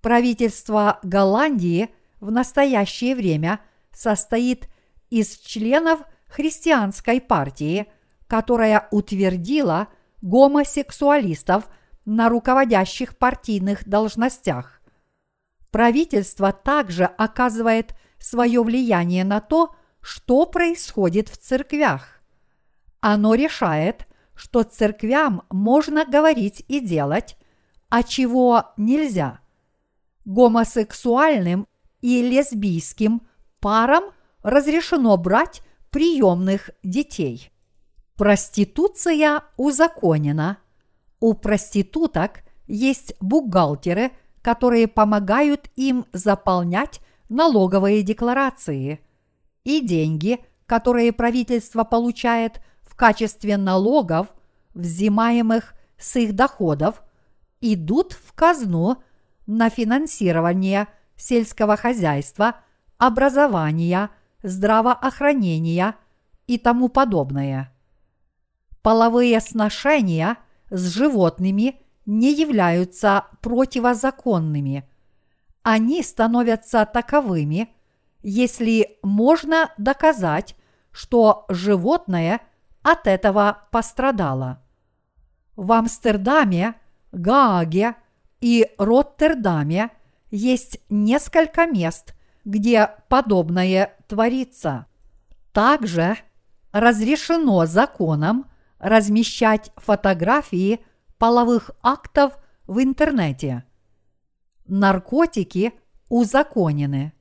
Правительство 0.00 0.98
Голландии 1.02 1.90
в 2.20 2.30
настоящее 2.30 3.14
время 3.14 3.60
состоит 3.92 4.68
из 5.10 5.36
членов 5.38 6.00
христианской 6.26 7.20
партии– 7.20 7.86
которая 8.30 8.86
утвердила 8.92 9.88
гомосексуалистов 10.22 11.68
на 12.04 12.28
руководящих 12.28 13.18
партийных 13.18 13.88
должностях. 13.88 14.80
Правительство 15.72 16.52
также 16.52 17.06
оказывает 17.06 17.92
свое 18.20 18.62
влияние 18.62 19.24
на 19.24 19.40
то, 19.40 19.74
что 20.00 20.46
происходит 20.46 21.28
в 21.28 21.38
церквях. 21.38 22.22
Оно 23.00 23.34
решает, 23.34 24.06
что 24.36 24.62
церквям 24.62 25.42
можно 25.50 26.04
говорить 26.04 26.64
и 26.68 26.78
делать, 26.78 27.36
а 27.88 28.04
чего 28.04 28.66
нельзя. 28.76 29.39
Гомосексуальным 30.24 31.66
и 32.00 32.22
лесбийским 32.22 33.22
парам 33.60 34.04
разрешено 34.42 35.16
брать 35.16 35.62
приемных 35.90 36.70
детей. 36.82 37.50
Проституция 38.16 39.42
узаконена. 39.56 40.58
У 41.20 41.34
проституток 41.34 42.42
есть 42.66 43.14
бухгалтеры, 43.20 44.12
которые 44.42 44.88
помогают 44.88 45.68
им 45.76 46.06
заполнять 46.12 47.00
налоговые 47.28 48.02
декларации. 48.02 49.00
И 49.64 49.80
деньги, 49.80 50.38
которые 50.66 51.12
правительство 51.12 51.84
получает 51.84 52.60
в 52.82 52.94
качестве 52.94 53.56
налогов, 53.56 54.28
взимаемых 54.74 55.74
с 55.98 56.16
их 56.16 56.34
доходов, 56.34 57.02
идут 57.60 58.12
в 58.12 58.32
казну 58.32 59.02
на 59.50 59.68
финансирование 59.68 60.88
сельского 61.16 61.76
хозяйства, 61.76 62.56
образования, 62.98 64.10
здравоохранения 64.42 65.96
и 66.46 66.58
тому 66.58 66.88
подобное 66.88 67.72
половые 68.82 69.40
сношения 69.40 70.36
с 70.70 70.94
животными 70.94 71.80
не 72.06 72.32
являются 72.32 73.26
противозаконными. 73.40 74.88
Они 75.62 76.02
становятся 76.02 76.86
таковыми, 76.86 77.74
если 78.22 78.98
можно 79.02 79.72
доказать, 79.78 80.56
что 80.90 81.44
животное 81.48 82.40
от 82.82 83.06
этого 83.06 83.68
пострадало. 83.70 84.62
В 85.56 85.72
Амстердаме, 85.72 86.74
Гааге 87.12 87.96
и 88.40 88.68
Роттердаме 88.78 89.90
есть 90.30 90.80
несколько 90.88 91.66
мест, 91.66 92.14
где 92.44 92.90
подобное 93.08 93.96
творится. 94.08 94.86
Также 95.52 96.16
разрешено 96.72 97.66
законом 97.66 98.46
размещать 98.78 99.72
фотографии 99.76 100.80
половых 101.18 101.70
актов 101.82 102.38
в 102.66 102.82
интернете. 102.82 103.64
Наркотики 104.66 105.72
узаконены. 106.08 107.12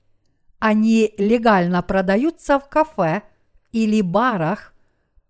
Они 0.59 1.13
легально 1.17 1.81
продаются 1.81 2.59
в 2.59 2.69
кафе 2.69 3.23
или 3.71 4.01
барах 4.01 4.73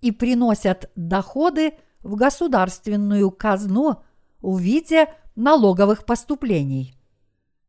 и 0.01 0.11
приносят 0.11 0.91
доходы 0.95 1.73
в 2.01 2.15
государственную 2.15 3.31
казну 3.31 4.03
в 4.41 4.59
виде 4.59 5.07
налоговых 5.39 6.05
поступлений. 6.05 6.93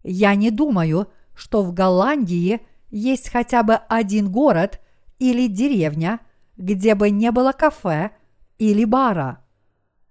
Я 0.02 0.35
не 0.35 0.50
думаю, 0.50 1.11
что 1.35 1.62
в 1.62 1.72
Голландии 1.72 2.61
есть 2.90 3.30
хотя 3.30 3.62
бы 3.62 3.74
один 3.74 4.30
город 4.30 4.80
или 5.18 5.46
деревня, 5.46 6.20
где 6.56 6.94
бы 6.94 7.11
не 7.11 7.30
было 7.30 7.52
кафе 7.52 8.11
или 8.59 8.85
бара. 8.85 9.44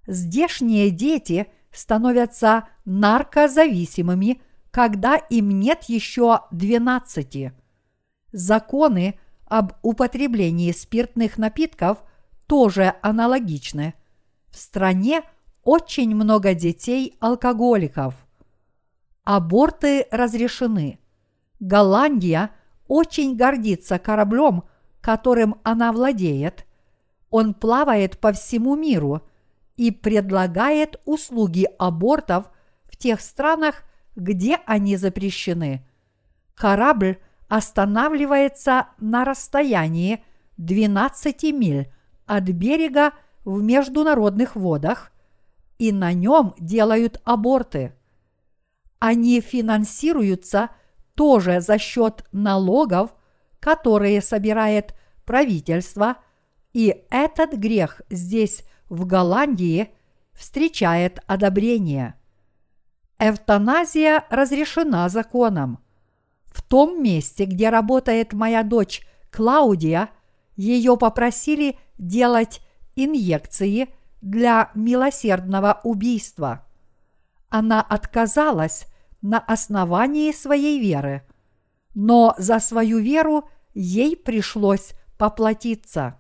Здешние 0.08 0.90
дети 0.90 1.48
становятся 1.72 2.68
наркозависимыми, 2.86 4.42
когда 4.72 5.16
им 5.16 5.50
нет 5.60 5.84
еще 5.84 6.42
12. 6.52 7.52
Законы 8.32 9.20
об 9.46 9.74
употреблении 9.82 10.72
спиртных 10.72 11.38
напитков 11.38 12.04
тоже 12.48 12.96
аналогичны. 13.02 13.96
В 14.50 14.58
стране 14.58 15.24
очень 15.70 16.16
много 16.16 16.56
детей-алкоголиков. 16.56 18.16
Аборты 19.24 20.08
разрешены. 20.10 20.98
Голландия 21.60 22.50
очень 22.88 23.36
гордится 23.36 24.00
кораблем, 24.00 24.64
которым 25.00 25.58
она 25.62 25.92
владеет. 25.92 26.66
Он 27.30 27.54
плавает 27.54 28.18
по 28.18 28.32
всему 28.32 28.76
миру 28.76 29.22
и 29.78 29.92
предлагает 29.92 31.00
услуги 31.06 31.68
абортов 31.78 32.46
в 32.86 32.98
тех 32.98 33.22
странах, 33.22 33.84
где 34.16 34.58
они 34.66 34.98
запрещены. 34.98 35.88
Корабль 36.56 37.20
останавливается 37.48 38.88
на 38.98 39.24
расстоянии 39.24 40.24
12 40.58 41.44
миль 41.54 41.94
от 42.26 42.46
берега 42.46 43.12
в 43.46 43.62
международных 43.62 44.56
водах, 44.56 45.12
и 45.80 45.92
на 45.92 46.14
нем 46.14 46.54
делают 46.60 47.20
аборты. 47.24 47.94
Они 49.00 49.42
финансируются 49.42 50.70
тоже 51.16 51.62
за 51.62 51.80
счет 51.80 52.26
налогов, 52.32 53.16
которые 53.60 54.22
собирает 54.22 54.94
правительство, 55.26 56.18
и 56.74 57.04
этот 57.10 57.54
грех 57.54 58.02
здесь, 58.10 58.64
в 58.90 59.06
Голландии, 59.06 59.90
встречает 60.34 61.20
одобрение. 61.28 62.16
Эвтаназия 63.18 64.26
разрешена 64.30 65.10
законом. 65.10 65.80
В 66.46 66.62
том 66.62 67.02
месте, 67.02 67.46
где 67.46 67.70
работает 67.70 68.34
моя 68.34 68.64
дочь 68.64 69.02
Клаудия, 69.32 70.10
ее 70.56 70.98
попросили 70.98 71.78
делать 71.98 72.62
инъекции 72.96 73.90
для 74.22 74.72
милосердного 74.76 75.80
убийства. 75.84 76.66
Она 77.50 77.82
отказалась 77.82 78.86
на 79.22 79.40
основании 79.40 80.32
своей 80.32 80.80
веры, 80.80 81.24
но 81.96 82.36
за 82.38 82.60
свою 82.60 83.00
веру 83.00 83.50
ей 83.74 84.16
пришлось 84.16 84.94
поплатиться. 85.18 86.20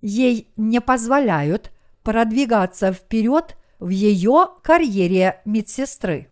Ей 0.00 0.52
не 0.56 0.80
позволяют 0.80 1.72
продвигаться 2.02 2.92
вперед 2.92 3.56
в 3.78 3.88
ее 3.88 4.48
карьере 4.62 5.40
медсестры. 5.44 6.30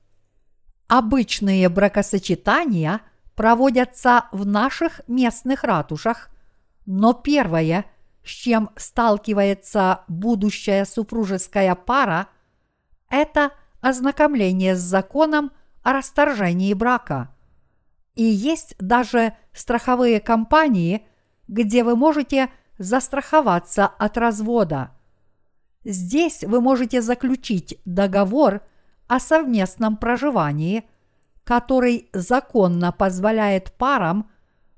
Обычные 0.88 1.68
бракосочетания 1.68 3.00
проводятся 3.34 4.26
в 4.30 4.46
наших 4.46 5.00
местных 5.08 5.64
ратушах, 5.64 6.30
но 6.86 7.12
первое, 7.12 7.86
с 8.26 8.30
чем 8.30 8.70
сталкивается 8.76 10.00
будущая 10.08 10.84
супружеская 10.84 11.74
пара, 11.76 12.28
это 13.08 13.52
ознакомление 13.80 14.74
с 14.74 14.80
законом 14.80 15.52
о 15.82 15.92
расторжении 15.92 16.74
брака. 16.74 17.32
И 18.16 18.24
есть 18.24 18.74
даже 18.78 19.34
страховые 19.52 20.20
компании, 20.20 21.06
где 21.46 21.84
вы 21.84 21.94
можете 21.94 22.50
застраховаться 22.78 23.86
от 23.86 24.18
развода. 24.18 24.90
Здесь 25.84 26.42
вы 26.42 26.60
можете 26.60 27.00
заключить 27.02 27.78
договор 27.84 28.62
о 29.06 29.20
совместном 29.20 29.96
проживании, 29.96 30.84
который 31.44 32.10
законно 32.12 32.90
позволяет 32.90 33.72
парам 33.74 34.28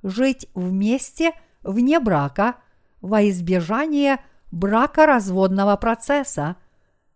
жить 0.03 0.49
вместе 0.55 1.33
вне 1.63 1.99
брака 1.99 2.57
во 3.01 3.29
избежание 3.29 4.21
бракоразводного 4.51 5.77
процесса, 5.77 6.57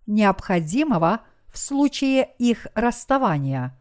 необходимого 0.07 1.21
в 1.53 1.59
случае 1.59 2.31
их 2.39 2.67
расставания. 2.75 3.79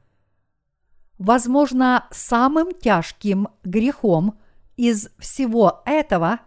Возможно, 1.17 2.07
самым 2.11 2.73
тяжким 2.73 3.49
грехом 3.63 4.39
из 4.75 5.09
всего 5.19 5.81
этого 5.85 6.39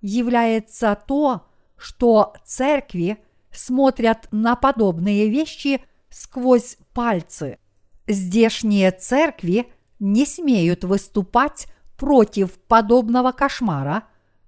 является 0.00 0.98
то, 1.06 1.46
что 1.76 2.34
церкви 2.44 3.18
смотрят 3.52 4.28
на 4.32 4.56
подобные 4.56 5.28
вещи 5.28 5.80
сквозь 6.10 6.76
пальцы. 6.92 7.58
Здешние 8.06 8.90
церкви 8.90 9.72
не 9.98 10.26
смеют 10.26 10.84
выступать 10.84 11.66
против 11.96 12.58
подобного 12.58 13.32
кошмара, 13.32 14.04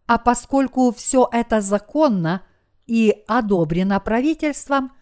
а 0.08 0.16
поскольку 0.16 0.90
все 0.90 1.28
это 1.30 1.60
законно 1.60 2.42
и 2.86 3.14
одобрено 3.28 4.00
правительством, 4.00 4.92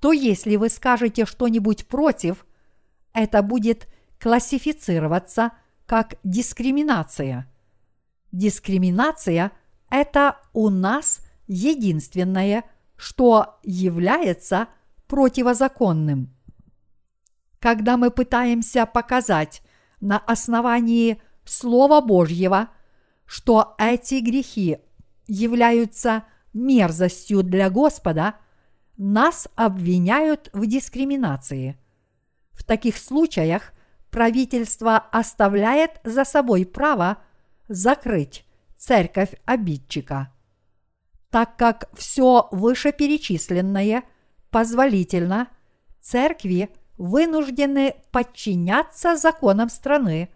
то 0.00 0.12
если 0.12 0.56
вы 0.56 0.68
скажете 0.68 1.24
что-нибудь 1.24 1.88
против, 1.88 2.44
это 3.14 3.42
будет 3.42 3.88
классифицироваться 4.20 5.52
как 5.86 6.16
дискриминация. 6.24 7.50
Дискриминация– 8.32 9.52
это 9.90 10.36
у 10.52 10.68
нас 10.68 11.20
единственное, 11.46 12.64
что 12.96 13.58
является 13.62 14.68
противозаконным. 15.08 16.36
Когда 17.60 17.96
мы 17.96 18.10
пытаемся 18.10 18.84
показать 18.84 19.62
на 20.00 20.18
основании 20.18 21.20
Слова 21.46 22.02
Божьего, 22.02 22.68
что 23.30 23.76
эти 23.78 24.16
грехи 24.20 24.78
являются 25.28 26.24
мерзостью 26.52 27.44
для 27.44 27.70
Господа, 27.70 28.34
нас 28.96 29.46
обвиняют 29.54 30.50
в 30.52 30.66
дискриминации. 30.66 31.78
В 32.50 32.64
таких 32.64 32.96
случаях 32.96 33.72
правительство 34.10 34.96
оставляет 34.96 36.00
за 36.02 36.24
собой 36.24 36.66
право 36.66 37.18
закрыть 37.68 38.44
церковь 38.76 39.36
обидчика. 39.44 40.32
Так 41.30 41.56
как 41.56 41.88
все 41.96 42.48
вышеперечисленное 42.50 44.02
позволительно, 44.50 45.46
церкви 46.00 46.68
вынуждены 46.98 47.94
подчиняться 48.10 49.14
законам 49.16 49.68
страны 49.68 50.30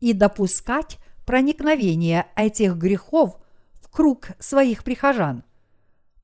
и 0.00 0.12
допускать 0.12 0.98
проникновение 1.30 2.26
этих 2.36 2.76
грехов 2.76 3.38
в 3.80 3.88
круг 3.90 4.30
своих 4.38 4.84
прихожан. 4.84 5.44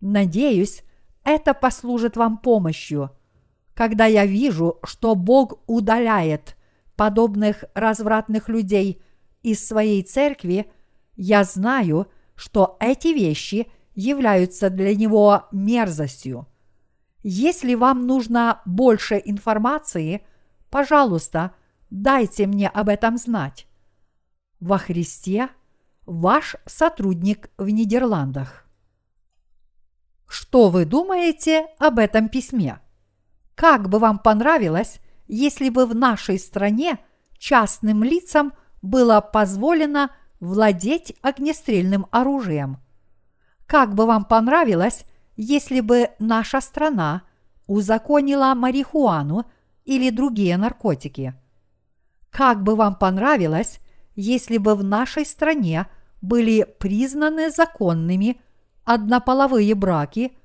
Надеюсь, 0.01 0.83
это 1.25 1.55
послужит 1.55 2.17
вам 2.17 2.39
помощью– 2.39 3.11
когда 3.77 4.07
я 4.07 4.25
вижу, 4.25 4.79
что 4.85 5.15
Бог 5.15 5.59
удаляет 5.67 6.57
подобных 6.97 7.65
развратных 7.75 8.49
людей 8.49 9.03
из 9.43 9.65
своей 9.65 10.03
церкви, 10.03 10.73
я 11.15 11.45
знаю, 11.45 12.11
что 12.35 12.79
эти 12.81 13.09
вещи 13.09 13.71
являются 13.95 14.71
для 14.71 14.97
него 14.97 15.45
мерзостью. 15.53 16.47
Если 17.23 17.75
вам 17.75 18.07
нужно 18.07 18.63
больше 18.65 19.21
информации, 19.23 20.27
пожалуйста, 20.71 21.53
дайте 21.91 22.47
мне 22.47 22.71
об 22.71 22.89
этом 22.89 23.19
знать. 23.19 23.67
Во 24.61 24.79
Христе 24.79 25.51
ваш 26.07 26.57
сотрудник 26.65 27.51
в 27.59 27.69
Нидерландах. 27.69 28.67
Что 30.27 30.71
вы 30.71 30.87
думаете 30.87 31.67
об 31.79 31.99
этом 31.99 32.29
письме? 32.31 32.81
Как 33.55 33.89
бы 33.89 33.99
вам 33.99 34.19
понравилось, 34.19 35.01
если 35.29 35.69
бы 35.69 35.85
в 35.85 35.95
нашей 35.95 36.39
стране 36.39 36.99
частным 37.39 38.03
лицам 38.03 38.55
было 38.81 39.21
позволено 39.21 40.11
владеть 40.41 41.15
огнестрельным 41.21 42.07
оружием. 42.11 42.79
Как 43.67 43.95
бы 43.95 44.07
вам 44.07 44.25
понравилось, 44.25 45.05
если 45.37 45.81
бы 45.81 46.11
наша 46.19 46.63
страна 46.63 47.23
узаконила 47.67 48.55
марихуану 48.55 49.45
или 49.85 50.11
другие 50.11 50.57
наркотики? 50.57 51.35
Как 52.31 52.63
бы 52.63 52.75
вам 52.77 52.95
понравилось, 52.95 53.81
если 54.17 54.59
бы 54.59 54.75
в 54.75 54.83
нашей 54.83 55.25
стране 55.25 55.87
были 56.21 56.67
признаны 56.81 57.51
законными 57.51 58.41
однополовые 58.85 59.75
браки 59.75 60.37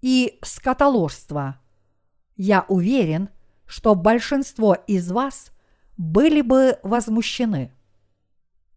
и 0.00 0.38
скотоложство? 0.42 1.60
Я 2.36 2.64
уверен, 2.68 3.28
что 3.66 3.94
большинство 3.94 4.74
из 4.74 5.10
вас 5.12 5.52
были 5.98 6.40
бы 6.40 6.78
возмущены. 6.82 7.72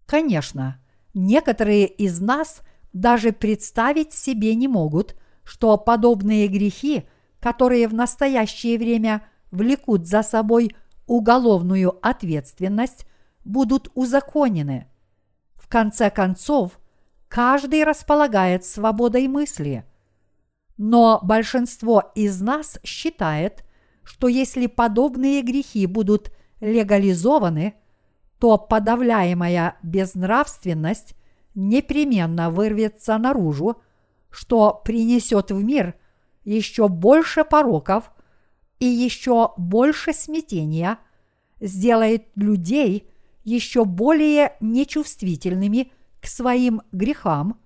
Конечно, 0.05 0.81
некоторые 1.13 1.87
из 1.87 2.19
нас 2.19 2.61
даже 2.91 3.31
представить 3.31 4.13
себе 4.13 4.55
не 4.55 4.67
могут, 4.67 5.15
что 5.43 5.77
подобные 5.77 6.47
грехи, 6.47 7.07
которые 7.39 7.87
в 7.87 7.93
настоящее 7.93 8.77
время 8.77 9.25
влекут 9.51 10.07
за 10.07 10.23
собой 10.23 10.75
уголовную 11.07 11.97
ответственность, 12.05 13.05
будут 13.43 13.91
узаконены. 13.95 14.87
В 15.55 15.67
конце 15.67 16.09
концов, 16.09 16.79
каждый 17.27 17.83
располагает 17.83 18.65
свободой 18.65 19.27
мысли. 19.27 19.85
Но 20.77 21.19
большинство 21.23 22.11
из 22.15 22.41
нас 22.41 22.79
считает, 22.83 23.63
что 24.03 24.27
если 24.27 24.67
подобные 24.67 25.41
грехи 25.41 25.85
будут 25.85 26.31
легализованы, 26.59 27.75
то 28.39 28.57
подавляемая 28.57 29.77
безнравственность 29.83 31.15
непременно 31.55 32.49
вырвется 32.49 33.17
наружу, 33.17 33.81
что 34.29 34.81
принесет 34.83 35.51
в 35.51 35.63
мир 35.63 35.95
еще 36.43 36.87
больше 36.89 37.45
пороков 37.45 38.11
и 38.79 38.85
еще 38.85 39.53
больше 39.57 40.11
смятения, 40.13 40.97
сделает 41.61 42.27
людей 42.35 43.12
еще 43.43 43.85
более 43.85 44.55
нечувствительными 44.59 45.91
к 46.21 46.27
своим 46.27 46.81
грехам 46.91 47.59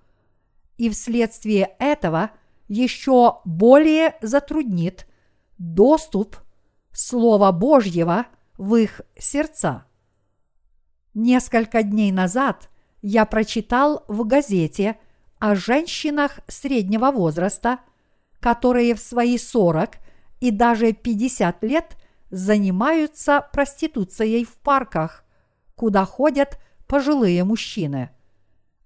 и 0.76 0.90
вследствие 0.90 1.76
этого 1.78 2.30
еще 2.68 3.40
более 3.44 4.16
затруднит 4.20 5.06
доступ 5.58 6.36
Слова 6.92 7.52
Божьего 7.52 8.26
в 8.56 8.74
их 8.74 9.00
сердца. 9.18 9.84
Несколько 11.14 11.82
дней 11.82 12.12
назад 12.12 12.70
я 13.02 13.24
прочитал 13.24 14.04
в 14.08 14.26
газете 14.26 14.98
о 15.38 15.54
женщинах 15.54 16.40
среднего 16.48 17.10
возраста, 17.10 17.78
которые 18.40 18.94
в 18.94 19.00
свои 19.00 19.38
40 19.38 19.90
и 20.40 20.50
даже 20.50 20.92
50 20.92 21.62
лет 21.62 21.96
занимаются 22.30 23.46
проституцией 23.52 24.44
в 24.44 24.56
парках, 24.58 25.24
куда 25.78 26.04
ходят 26.04 26.58
пожилые 26.88 27.44
мужчины. 27.44 28.10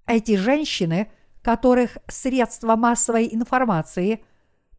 Эти 0.06 0.36
женщины, 0.36 1.10
которых 1.40 1.96
средства 2.06 2.76
массовой 2.76 3.28
информации 3.32 4.22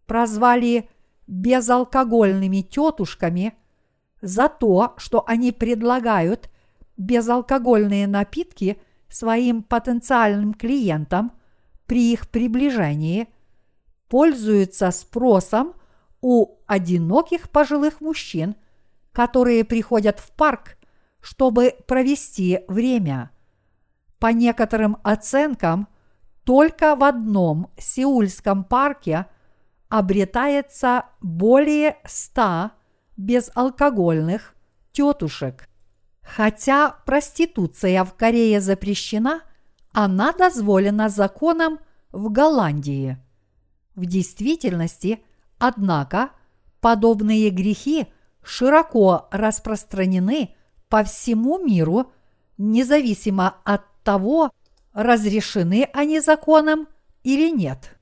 прозвали 0.06 0.90
безалкогольными 1.26 2.62
тетушками 2.62 3.56
за 4.22 4.48
то, 4.48 4.94
что 4.98 5.24
они 5.26 5.52
предлагают 5.52 6.52
безалкогольные 6.98 8.06
напитки 8.08 8.80
своим 9.10 9.64
потенциальным 9.64 10.54
клиентам 10.54 11.32
при 11.88 12.14
их 12.14 12.30
приближении, 12.30 13.28
пользуются 14.08 14.92
спросом 14.92 15.74
у 16.22 16.58
одиноких 16.68 17.50
пожилых 17.50 18.02
мужчин, 18.02 18.56
которые 19.12 19.64
приходят 19.64 20.20
в 20.20 20.32
парк, 20.32 20.78
чтобы 21.24 21.74
провести 21.88 22.60
время. 22.68 23.32
По 24.20 24.28
некоторым 24.28 24.98
оценкам, 25.04 25.88
только 26.44 26.98
в 26.98 27.04
одном 27.04 27.72
сеульском 27.78 28.66
парке 28.66 29.28
обретается 29.88 31.06
более 31.22 31.98
ста 32.06 32.74
безалкогольных 33.16 34.54
тетушек. 34.92 35.70
Хотя 36.22 36.98
проституция 37.06 38.04
в 38.04 38.14
Корее 38.16 38.60
запрещена, 38.60 39.44
она 39.94 40.34
дозволена 40.34 41.08
законом 41.08 41.80
в 42.12 42.30
Голландии. 42.30 43.18
В 43.96 44.06
действительности, 44.06 45.24
однако, 45.58 46.32
подобные 46.82 47.50
грехи 47.50 48.08
широко 48.44 49.30
распространены 49.32 50.56
по 50.94 51.04
всему 51.04 51.58
миру, 51.58 52.12
независимо 52.60 53.56
от 53.64 53.82
того, 54.04 54.52
разрешены 54.94 55.90
они 55.92 56.20
законом 56.20 56.88
или 57.24 57.50
нет. 57.50 57.98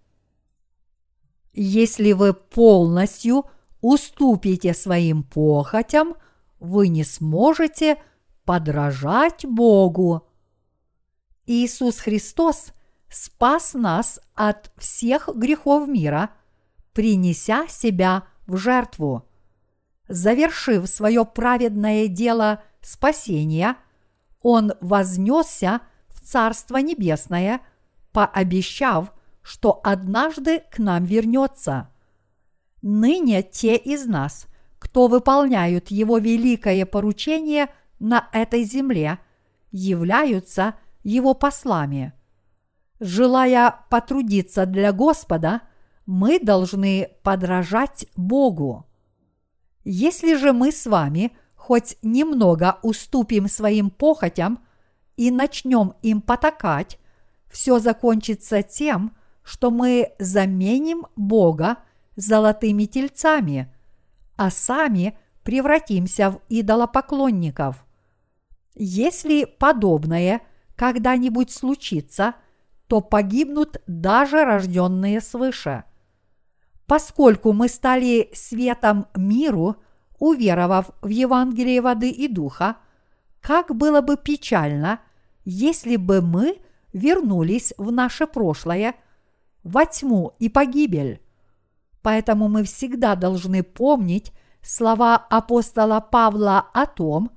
Если 1.54 2.12
вы 2.12 2.34
полностью 2.34 3.46
уступите 3.80 4.74
своим 4.74 5.24
похотям, 5.24 6.16
вы 6.60 6.90
не 6.90 7.06
сможете 7.06 7.96
подражать 8.44 9.46
Богу. 9.46 10.28
Иисус 11.46 11.98
Христос 11.98 12.74
спас 13.08 13.74
нас 13.74 14.20
от 14.36 14.70
всех 14.76 15.30
грехов 15.34 15.88
мира, 15.88 16.32
принеся 16.92 17.70
себя 17.70 18.26
в 18.48 18.58
жертву. 18.58 19.30
Завершив 20.10 20.90
свое 20.90 21.24
праведное 21.24 22.10
дело 22.10 22.62
спасения, 22.82 23.78
Он 24.42 24.74
вознесся 24.82 25.82
в 26.10 26.22
Царство 26.22 26.78
Небесное, 26.78 27.62
пообещав– 28.12 29.14
что 29.42 29.80
однажды 29.84 30.64
к 30.72 30.78
нам 30.80 31.04
вернется. 31.04 31.90
Ныне 32.82 33.44
те 33.44 33.76
из 33.76 34.06
нас, 34.06 34.48
кто 34.80 35.08
выполняют 35.08 35.90
Его 35.90 36.18
великое 36.18 36.86
поручение 36.86 37.68
на 38.00 38.30
этой 38.34 38.64
земле, 38.64 39.20
являются 39.72 40.76
Его 41.04 41.34
послами. 41.34 42.14
Желая 43.00 43.76
потрудиться 43.90 44.66
для 44.66 44.92
Господа, 44.92 45.62
мы 46.06 46.40
должны 46.40 47.10
подражать 47.24 48.06
Богу. 48.16 48.86
Если 49.84 50.36
же 50.36 50.54
мы 50.54 50.72
с 50.72 50.86
вами 50.86 51.32
хоть 51.72 51.96
немного 52.02 52.80
уступим 52.82 53.48
своим 53.48 53.92
похотям 53.92 54.60
и 55.16 55.32
начнем 55.32 55.94
им 56.02 56.20
потакать, 56.20 57.00
все 57.50 57.80
закончится 57.80 58.62
тем, 58.62 59.16
что 59.42 59.72
мы 59.72 60.12
заменим 60.20 61.08
Бога 61.16 61.78
золотыми 62.18 62.84
тельцами, 62.84 63.74
а 64.36 64.52
сами 64.52 65.18
превратимся 65.44 66.32
в 66.32 66.42
идолопоклонников. 66.50 67.86
Если 68.76 69.46
подобное 69.46 70.42
когда-нибудь 70.76 71.52
случится, 71.52 72.36
то 72.88 73.00
погибнут 73.00 73.82
даже 73.88 74.44
рожденные 74.44 75.22
свыше. 75.22 75.86
Поскольку 76.86 77.54
мы 77.54 77.70
стали 77.70 78.30
светом 78.34 79.08
миру, 79.16 79.78
уверовав 80.22 80.92
в 81.02 81.10
Евангелие 81.10 81.82
воды 81.82 82.10
и 82.10 82.30
духа, 82.30 82.78
как 83.42 83.76
было 83.76 84.00
бы 84.00 84.16
печально, 84.16 85.02
если 85.44 85.98
бы 85.98 86.22
мы 86.22 86.62
вернулись 86.94 87.74
в 87.78 87.92
наше 87.92 88.26
прошлое– 88.26 88.96
во 89.64 89.86
тьму 89.86 90.34
и 90.40 90.50
погибель. 90.50 91.22
Поэтому 92.02 92.48
мы 92.48 92.64
всегда 92.64 93.16
должны 93.16 93.64
помнить 93.64 94.34
слова 94.62 95.16
апостола 95.16 96.00
Павла 96.00 96.66
о 96.74 96.86
том, 96.86 97.32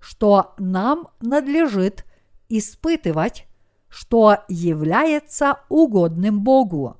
что 0.00 0.54
нам 0.58 1.08
надлежит 1.20 2.04
испытывать, 2.48 3.46
что 3.88 4.38
является 4.48 5.60
угодным 5.68 6.42
Богу. 6.42 6.96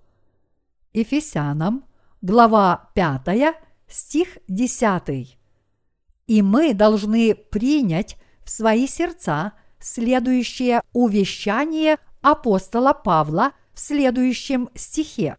Ефесянам, 0.93 1.85
глава 2.23 2.91
5, 2.95 3.57
стих 3.89 4.39
10. 4.49 5.39
И 6.27 6.43
мы 6.43 6.75
должны 6.75 7.35
принять 7.35 8.17
в 8.45 8.51
свои 8.51 8.87
сердца 8.87 9.55
следующее 9.81 10.83
увещание 10.93 11.99
апостола 12.21 12.93
Павла 12.93 13.53
в 13.73 13.81
следующем 13.81 14.69
стихе. 14.75 15.37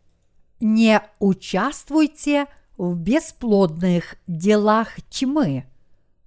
Не 0.59 1.01
участвуйте 1.19 2.47
в 2.77 2.97
бесплодных 2.97 4.15
делах 4.27 5.01
тьмы, 5.09 5.65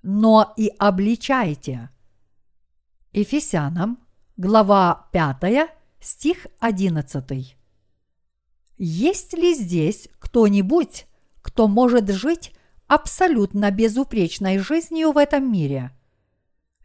но 0.02 0.52
и 0.56 0.70
обличайте. 0.78 1.90
Ефесянам, 3.12 3.98
глава 4.36 5.08
5, 5.12 5.70
стих 6.00 6.46
11. 6.60 7.56
Есть 8.78 9.32
ли 9.34 9.54
здесь 9.54 10.08
кто-нибудь, 10.18 11.06
кто 11.52 11.68
может 11.68 12.08
жить 12.08 12.54
абсолютно 12.86 13.70
безупречной 13.70 14.56
жизнью 14.56 15.12
в 15.12 15.18
этом 15.18 15.52
мире? 15.52 15.90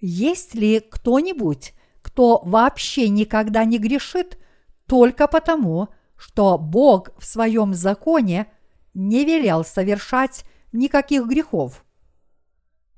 Есть 0.01 0.55
ли 0.55 0.81
кто-нибудь, 0.81 1.73
кто 2.01 2.41
вообще 2.43 3.07
никогда 3.07 3.63
не 3.63 3.77
грешит 3.77 4.37
только 4.85 5.29
потому, 5.29 5.87
что 6.17 6.57
Бог 6.57 7.11
в 7.17 7.25
своем 7.25 7.73
законе 7.73 8.47
не 8.93 9.23
велел 9.23 9.63
совершать 9.63 10.43
никаких 10.73 11.27
грехов? 11.27 11.85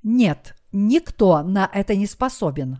Нет, 0.02 0.56
никто 0.72 1.44
на 1.44 1.70
это 1.72 1.94
не 1.94 2.06
способен. 2.06 2.78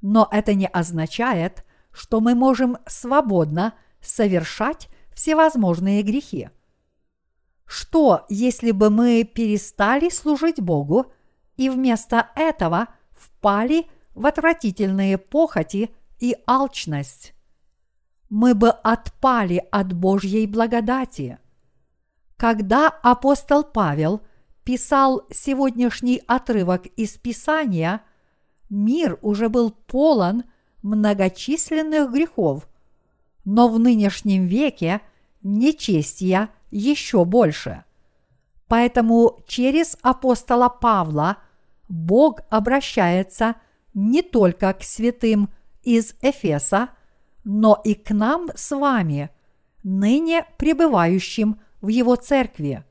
Но 0.00 0.26
это 0.32 0.54
не 0.54 0.66
означает, 0.66 1.66
что 1.92 2.20
мы 2.20 2.34
можем 2.34 2.78
свободно 2.86 3.74
совершать 4.00 4.88
всевозможные 5.14 6.02
грехи. 6.02 6.48
Что, 7.66 8.24
если 8.28 8.70
бы 8.70 8.90
мы 8.90 9.24
перестали 9.24 10.08
служить 10.08 10.60
Богу 10.60 11.12
и 11.56 11.68
вместо 11.68 12.30
этого 12.36 12.88
впали 13.10 13.86
в 14.14 14.24
отвратительные 14.24 15.18
похоти 15.18 15.90
и 16.20 16.36
алчность? 16.46 17.34
Мы 18.30 18.54
бы 18.54 18.70
отпали 18.70 19.66
от 19.70 19.92
Божьей 19.92 20.46
благодати. 20.46 21.38
Когда 22.36 22.88
апостол 22.88 23.64
Павел 23.64 24.20
писал 24.64 25.22
сегодняшний 25.30 26.22
отрывок 26.26 26.86
из 26.86 27.16
Писания, 27.16 28.02
мир 28.68 29.18
уже 29.22 29.48
был 29.48 29.70
полон 29.70 30.44
многочисленных 30.82 32.12
грехов, 32.12 32.68
но 33.44 33.68
в 33.68 33.78
нынешнем 33.78 34.46
веке 34.46 35.00
нечестия 35.42 36.50
еще 36.70 37.24
больше. 37.24 37.84
Поэтому 38.68 39.40
через 39.46 39.96
апостола 40.02 40.68
Павла 40.68 41.38
Бог 41.88 42.40
обращается 42.50 43.56
не 43.94 44.22
только 44.22 44.72
к 44.72 44.82
святым 44.82 45.50
из 45.82 46.14
Эфеса, 46.20 46.90
но 47.44 47.80
и 47.84 47.94
к 47.94 48.10
нам 48.10 48.50
с 48.54 48.74
вами, 48.74 49.30
ныне 49.84 50.44
пребывающим 50.58 51.60
в 51.80 51.88
Его 51.88 52.16
церкви. 52.16 52.84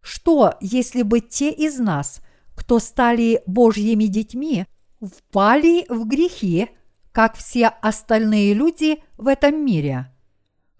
Что, 0.00 0.54
если 0.60 1.02
бы 1.02 1.20
те 1.20 1.50
из 1.50 1.78
нас, 1.78 2.20
кто 2.56 2.80
стали 2.80 3.40
Божьими 3.46 4.04
детьми, 4.04 4.66
впали 5.00 5.86
в 5.88 6.06
грехи, 6.06 6.70
как 7.12 7.36
все 7.36 7.68
остальные 7.68 8.54
люди 8.54 9.02
в 9.16 9.28
этом 9.28 9.64
мире? 9.64 10.11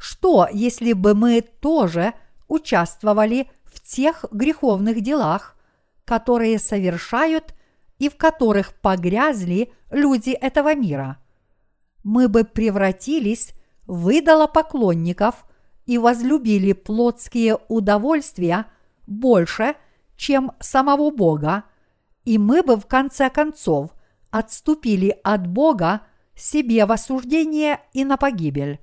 Что, 0.03 0.49
если 0.53 0.95
бы 0.95 1.15
мы 1.15 1.43
тоже 1.43 2.15
участвовали 2.49 3.49
в 3.62 3.81
тех 3.81 4.25
греховных 4.33 5.01
делах, 5.01 5.57
которые 6.05 6.59
совершают 6.59 7.55
и 8.01 8.09
в 8.09 8.17
которых 8.17 8.75
погрязли 8.81 9.73
люди 9.93 10.31
этого 10.31 10.75
мира? 10.75 11.19
Мы 12.03 12.29
бы 12.29 12.43
превратились 12.43 13.53
в 13.87 14.11
идолопоклонников 14.11 15.45
и 15.87 15.99
возлюбили 15.99 16.73
плотские 16.73 17.59
удовольствия 17.69 18.67
больше, 19.07 19.77
чем 20.17 20.51
самого 20.59 21.12
Бога, 21.12 21.62
и 22.25 22.38
мы 22.38 22.65
бы 22.65 22.75
в 22.75 22.87
конце 22.87 23.31
концов 23.31 23.93
отступили 24.33 25.17
от 25.23 25.47
Бога 25.47 26.01
себе 26.35 26.87
в 26.87 26.91
осуждение 26.91 27.79
и 27.93 28.05
на 28.05 28.17
погибель. 28.17 28.82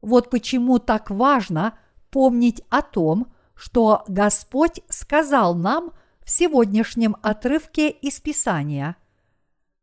Вот 0.00 0.30
почему 0.30 0.78
так 0.78 1.10
важно 1.10 1.78
помнить 2.10 2.62
о 2.70 2.82
том, 2.82 3.32
что 3.54 4.04
Господь 4.08 4.80
сказал 4.88 5.54
нам 5.54 5.92
в 6.24 6.30
сегодняшнем 6.30 7.16
отрывке 7.22 7.90
из 7.90 8.20
Писания. 8.20 8.96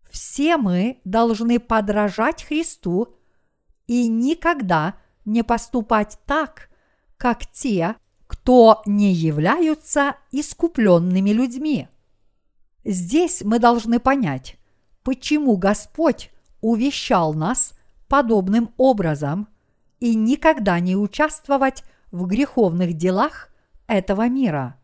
Все 0.09 0.57
мы 0.57 0.99
должны 1.03 1.59
подражать 1.59 2.43
Христу 2.43 3.15
и 3.85 4.07
никогда 4.07 4.95
не 5.25 5.43
поступать 5.43 6.19
так, 6.25 6.69
как 7.17 7.45
те, 7.45 7.95
кто 8.27 8.81
не 8.85 9.13
являются 9.13 10.15
искупленными 10.31 11.29
людьми. 11.31 11.87
Здесь 12.83 13.41
мы 13.43 13.59
должны 13.59 13.99
понять, 13.99 14.57
почему 15.03 15.57
Господь 15.57 16.31
увещал 16.61 17.33
нас 17.33 17.73
подобным 18.07 18.73
образом 18.77 19.49
и 19.99 20.15
никогда 20.15 20.79
не 20.79 20.95
участвовать 20.95 21.83
в 22.11 22.25
греховных 22.25 22.93
делах 22.93 23.49
этого 23.87 24.27
мира. 24.27 24.79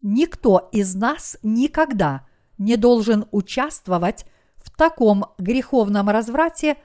Никто 0.00 0.68
из 0.72 0.94
нас 0.94 1.38
никогда 1.42 2.26
не 2.56 2.76
должен 2.76 3.26
участвовать 3.30 4.26
в 4.56 4.70
таком 4.70 5.26
греховном 5.38 6.08
разврате, 6.08 6.76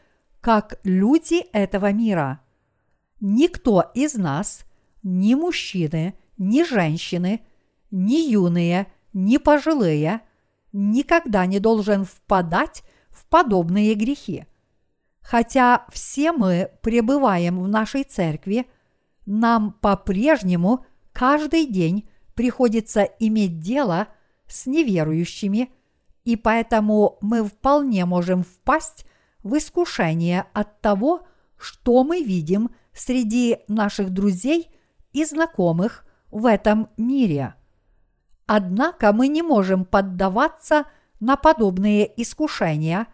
как 0.42 0.80
люди 0.84 1.46
этого 1.54 1.92
мира. 1.92 2.42
Никто 3.20 3.92
из 3.94 4.16
нас, 4.16 4.66
ни 5.04 5.36
мужчины, 5.36 6.16
ни 6.38 6.64
женщины, 6.64 7.46
ни 7.92 8.30
юные, 8.30 8.88
ни 9.14 9.38
пожилые, 9.38 10.22
никогда 10.74 11.46
не 11.46 11.60
должен 11.60 12.04
впадать 12.04 12.84
в 13.10 13.26
подобные 13.28 13.94
грехи. 13.94 14.46
Хотя 15.24 15.86
все 15.92 16.34
мы 16.34 16.70
пребываем 16.82 17.62
в 17.62 17.68
нашей 17.68 18.04
церкви, 18.04 18.68
нам 19.26 19.72
по-прежнему 19.72 20.86
каждый 21.14 21.66
день 21.66 22.10
приходится 22.36 23.04
иметь 23.20 23.60
дело 23.60 24.10
с 24.48 24.66
неверующими, 24.66 25.72
и 26.26 26.36
поэтому 26.36 27.18
мы 27.22 27.44
вполне 27.44 28.06
можем 28.06 28.44
впасть 28.44 29.06
в 29.44 29.58
искушение 29.58 30.46
от 30.54 30.82
того, 30.82 31.26
что 31.58 32.04
мы 32.04 32.22
видим 32.22 32.72
среди 32.94 33.60
наших 33.68 34.10
друзей 34.10 34.70
и 35.14 35.26
знакомых 35.26 36.06
в 36.32 36.46
этом 36.46 36.90
мире. 36.98 37.56
Однако 38.46 39.14
мы 39.14 39.30
не 39.30 39.42
можем 39.42 39.86
поддаваться 39.86 40.86
на 41.20 41.38
подобные 41.38 42.12
искушения 42.22 43.08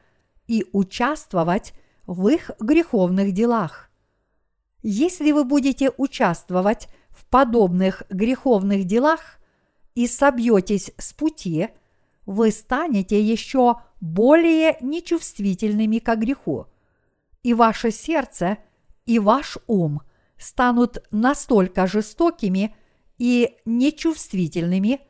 и 0.47 0.65
участвовать 0.71 1.73
в 2.09 2.27
их 2.27 2.49
греховных 2.59 3.33
делах. 3.33 3.91
Если 4.81 5.31
вы 5.31 5.43
будете 5.43 5.91
участвовать 5.95 6.87
в 7.09 7.23
подобных 7.25 8.01
греховных 8.09 8.85
делах 8.85 9.39
и 9.93 10.07
собьетесь 10.07 10.91
с 10.97 11.13
пути, 11.13 11.67
вы 12.25 12.49
станете 12.49 13.21
еще 13.21 13.81
более 14.01 14.77
нечувствительными 14.81 15.99
к 15.99 16.15
греху, 16.15 16.65
и 17.43 17.53
ваше 17.53 17.91
сердце 17.91 18.57
и 19.05 19.19
ваш 19.19 19.59
ум 19.67 20.01
станут 20.39 21.05
настолько 21.11 21.85
жестокими 21.85 22.75
и 23.19 23.55
нечувствительными, 23.65 25.01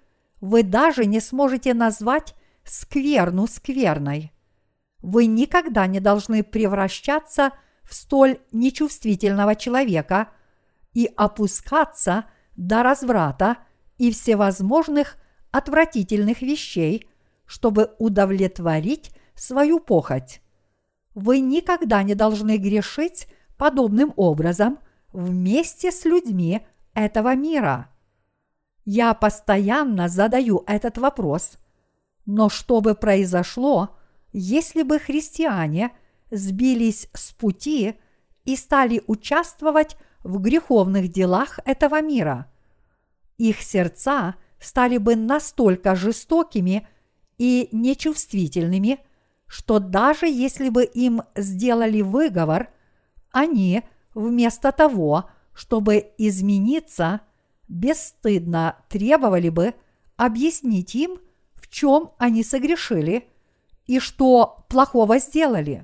вы 0.41 0.63
даже 0.63 1.05
не 1.05 1.21
сможете 1.21 1.73
назвать 1.73 2.35
скверну 2.65 3.47
скверной. 3.47 4.33
Вы 5.01 5.25
никогда 5.25 5.87
не 5.87 5.99
должны 5.99 6.43
превращаться 6.43 7.51
в 7.83 7.93
столь 7.93 8.39
нечувствительного 8.51 9.55
человека 9.55 10.29
и 10.93 11.09
опускаться 11.15 12.25
до 12.55 12.83
разврата 12.83 13.57
и 13.97 14.11
всевозможных 14.11 15.15
отвратительных 15.51 16.41
вещей, 16.41 17.07
чтобы 17.45 17.95
удовлетворить 17.97 19.11
свою 19.35 19.79
похоть. 19.79 20.41
Вы 21.15 21.39
никогда 21.39 22.03
не 22.03 22.13
должны 22.13 22.57
грешить 22.57 23.27
подобным 23.57 24.13
образом 24.15 24.79
вместе 25.11 25.91
с 25.91 26.05
людьми 26.05 26.65
этого 26.93 27.35
мира. 27.35 27.89
Я 28.85 29.13
постоянно 29.13 30.07
задаю 30.07 30.63
этот 30.67 30.97
вопрос, 30.97 31.57
но 32.25 32.49
что 32.49 32.81
бы 32.81 32.95
произошло, 32.95 33.98
если 34.31 34.83
бы 34.83 34.99
христиане 34.99 35.91
сбились 36.31 37.09
с 37.13 37.31
пути 37.31 37.95
и 38.45 38.55
стали 38.55 39.01
участвовать 39.07 39.97
в 40.23 40.39
греховных 40.39 41.09
делах 41.09 41.59
этого 41.65 42.01
мира. 42.01 42.51
Их 43.37 43.61
сердца 43.61 44.35
стали 44.59 44.97
бы 44.97 45.15
настолько 45.15 45.95
жестокими 45.95 46.87
и 47.37 47.69
нечувствительными, 47.71 48.99
что 49.47 49.79
даже 49.79 50.27
если 50.27 50.69
бы 50.69 50.83
им 50.83 51.23
сделали 51.35 52.01
выговор, 52.01 52.69
они 53.31 53.83
вместо 54.13 54.71
того, 54.71 55.29
чтобы 55.53 56.11
измениться, 56.17 57.21
бесстыдно 57.67 58.77
требовали 58.89 59.49
бы 59.49 59.73
объяснить 60.17 60.95
им, 60.95 61.19
в 61.55 61.69
чем 61.69 62.11
они 62.17 62.43
согрешили– 62.43 63.27
и 63.89 63.99
что 63.99 64.65
плохого 64.69 65.17
сделали. 65.17 65.83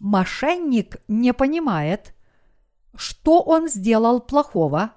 Мошенник 0.00 0.96
не 1.06 1.32
понимает, 1.32 2.16
что 2.96 3.40
он 3.40 3.68
сделал 3.68 4.18
плохого, 4.18 4.90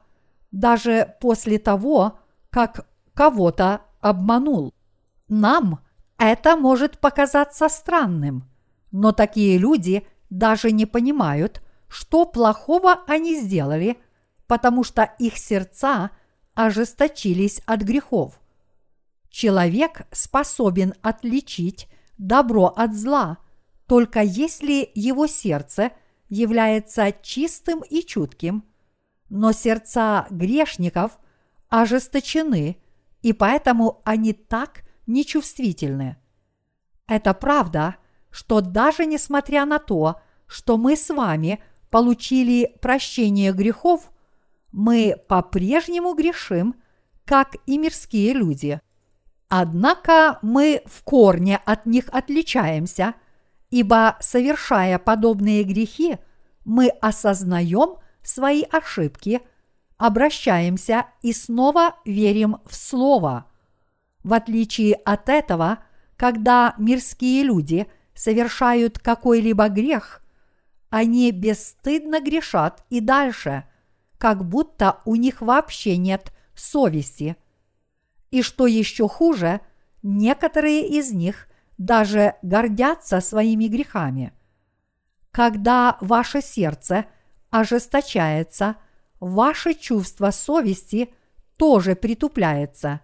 даже 0.50 1.16
после 1.22 1.60
того, 1.60 2.18
как 2.50 2.88
кого-то 3.14 3.82
обманул. 4.02 4.74
Нам 5.28 5.82
это 6.18 6.58
может 6.58 6.98
показаться 6.98 7.70
странным, 7.70 8.50
но 8.92 9.12
такие 9.12 9.60
люди 9.60 10.08
даже 10.32 10.72
не 10.72 10.88
понимают, 10.88 11.62
что 11.88 12.26
плохого 12.26 13.04
они 13.06 13.40
сделали, 13.40 14.00
потому 14.48 14.84
что 14.84 15.04
их 15.20 15.38
сердца 15.38 16.10
ожесточились 16.56 17.62
от 17.68 17.82
грехов. 17.82 18.40
Человек 19.30 20.08
способен 20.12 20.96
отличить 21.04 21.88
добро 22.18 22.68
от 22.68 22.94
зла, 22.94 23.38
только 23.88 24.22
если 24.22 24.90
его 24.96 25.28
сердце 25.28 25.92
является 26.30 27.12
чистым 27.22 27.82
и 27.82 28.02
чутким, 28.02 28.64
но 29.30 29.52
сердца 29.52 30.28
грешников 30.30 31.20
ожесточены, 31.70 32.78
и 33.22 33.34
поэтому 33.34 34.02
они 34.04 34.34
так 34.34 34.84
нечувствительны. 35.08 36.18
Это 37.08 37.34
правда, 37.34 37.96
что 38.32 38.62
даже 38.62 39.06
несмотря 39.06 39.66
на 39.66 39.80
то, 39.80 40.22
что 40.48 40.78
мы 40.78 40.96
с 40.96 41.10
вами 41.10 41.62
получили 41.90 42.76
прощение 42.82 43.52
грехов, 43.54 44.12
мы 44.72 45.16
по-прежнему 45.28 46.14
грешим, 46.14 46.76
как 47.24 47.56
и 47.66 47.78
мирские 47.78 48.34
люди. 48.34 48.80
Однако 49.50 50.40
мы 50.42 50.82
в 50.86 51.04
корне 51.04 51.58
от 51.66 51.86
них 51.86 52.06
отличаемся, 52.12 53.14
ибо, 53.70 54.18
совершая 54.20 54.98
подобные 54.98 55.64
грехи, 55.64 56.18
мы 56.64 56.90
осознаем 56.90 57.98
свои 58.24 58.64
ошибки, 58.64 59.42
обращаемся 59.98 61.06
и 61.22 61.32
снова 61.32 61.96
верим 62.06 62.58
в 62.66 62.76
Слово. 62.76 63.46
В 64.24 64.34
отличие 64.34 64.96
от 64.96 65.30
этого, 65.30 65.80
когда 66.18 66.74
мирские 66.80 67.44
люди 67.44 67.86
совершают 68.16 68.98
какой-либо 68.98 69.70
грех, 69.70 70.24
они 70.90 71.32
бесстыдно 71.32 72.20
грешат 72.20 72.84
и 72.90 73.00
дальше, 73.00 73.66
как 74.18 74.44
будто 74.44 75.02
у 75.06 75.16
них 75.16 75.42
вообще 75.42 75.98
нет 75.98 76.34
совести– 76.56 77.38
и 78.36 78.42
что 78.42 78.68
еще 78.68 79.08
хуже, 79.08 79.62
некоторые 80.04 80.90
из 80.90 81.14
них 81.14 81.48
даже 81.78 82.36
гордятся 82.42 83.22
своими 83.22 83.68
грехами. 83.68 84.34
Когда 85.32 85.98
ваше 86.02 86.42
сердце 86.42 87.06
ожесточается, 87.50 88.76
ваше 89.22 89.74
чувство 89.74 90.32
совести 90.32 91.14
тоже 91.56 91.96
притупляется. 91.96 93.00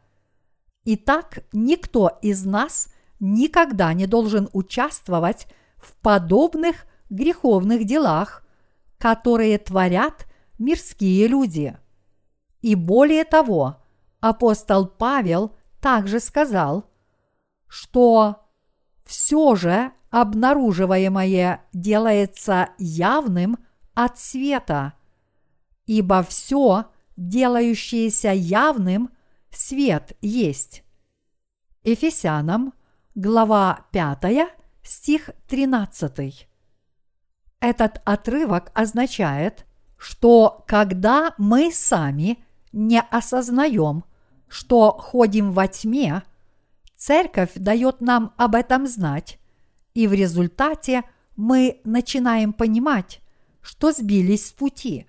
Итак, 0.84 1.46
никто 1.54 2.20
из 2.22 2.44
нас 2.44 2.94
никогда 3.22 3.94
не 3.94 4.08
должен 4.08 4.50
участвовать 4.52 5.48
в 5.78 5.94
подобных 6.02 6.86
греховных 7.10 7.86
делах, 7.86 8.46
которые 8.98 9.58
творят 9.60 10.26
мирские 10.60 11.28
люди. 11.28 11.78
И 12.62 12.76
более 12.76 13.24
того, 13.24 13.81
апостол 14.22 14.86
Павел 14.86 15.56
также 15.82 16.20
сказал, 16.20 16.90
что 17.68 18.48
все 19.04 19.56
же 19.56 19.92
обнаруживаемое 20.10 21.66
делается 21.74 22.70
явным 22.78 23.58
от 23.94 24.20
света, 24.20 24.94
ибо 25.86 26.24
все, 26.24 26.86
делающееся 27.18 28.32
явным, 28.32 29.10
свет 29.50 30.16
есть. 30.22 30.84
Ефесянам, 31.84 32.74
глава 33.16 33.86
5, 33.92 34.50
стих 34.84 35.32
13. 35.48 36.48
Этот 37.60 38.02
отрывок 38.06 38.72
означает, 38.74 39.66
что 39.98 40.64
когда 40.68 41.34
мы 41.38 41.72
сами 41.72 42.44
не 42.72 43.02
осознаем, 43.02 44.04
что 44.52 44.92
ходим 44.92 45.54
во 45.54 45.70
тьме, 45.70 46.24
церковь 46.98 47.52
дает 47.56 48.02
нам 48.02 48.34
об 48.36 48.56
этом 48.56 48.86
знать, 48.86 49.40
и 49.94 50.08
в 50.08 50.14
результате 50.14 51.04
мы 51.38 51.80
начинаем 51.86 52.52
понимать, 52.52 53.22
что 53.62 53.94
сбились 53.94 54.48
с 54.48 54.52
пути. 54.52 55.08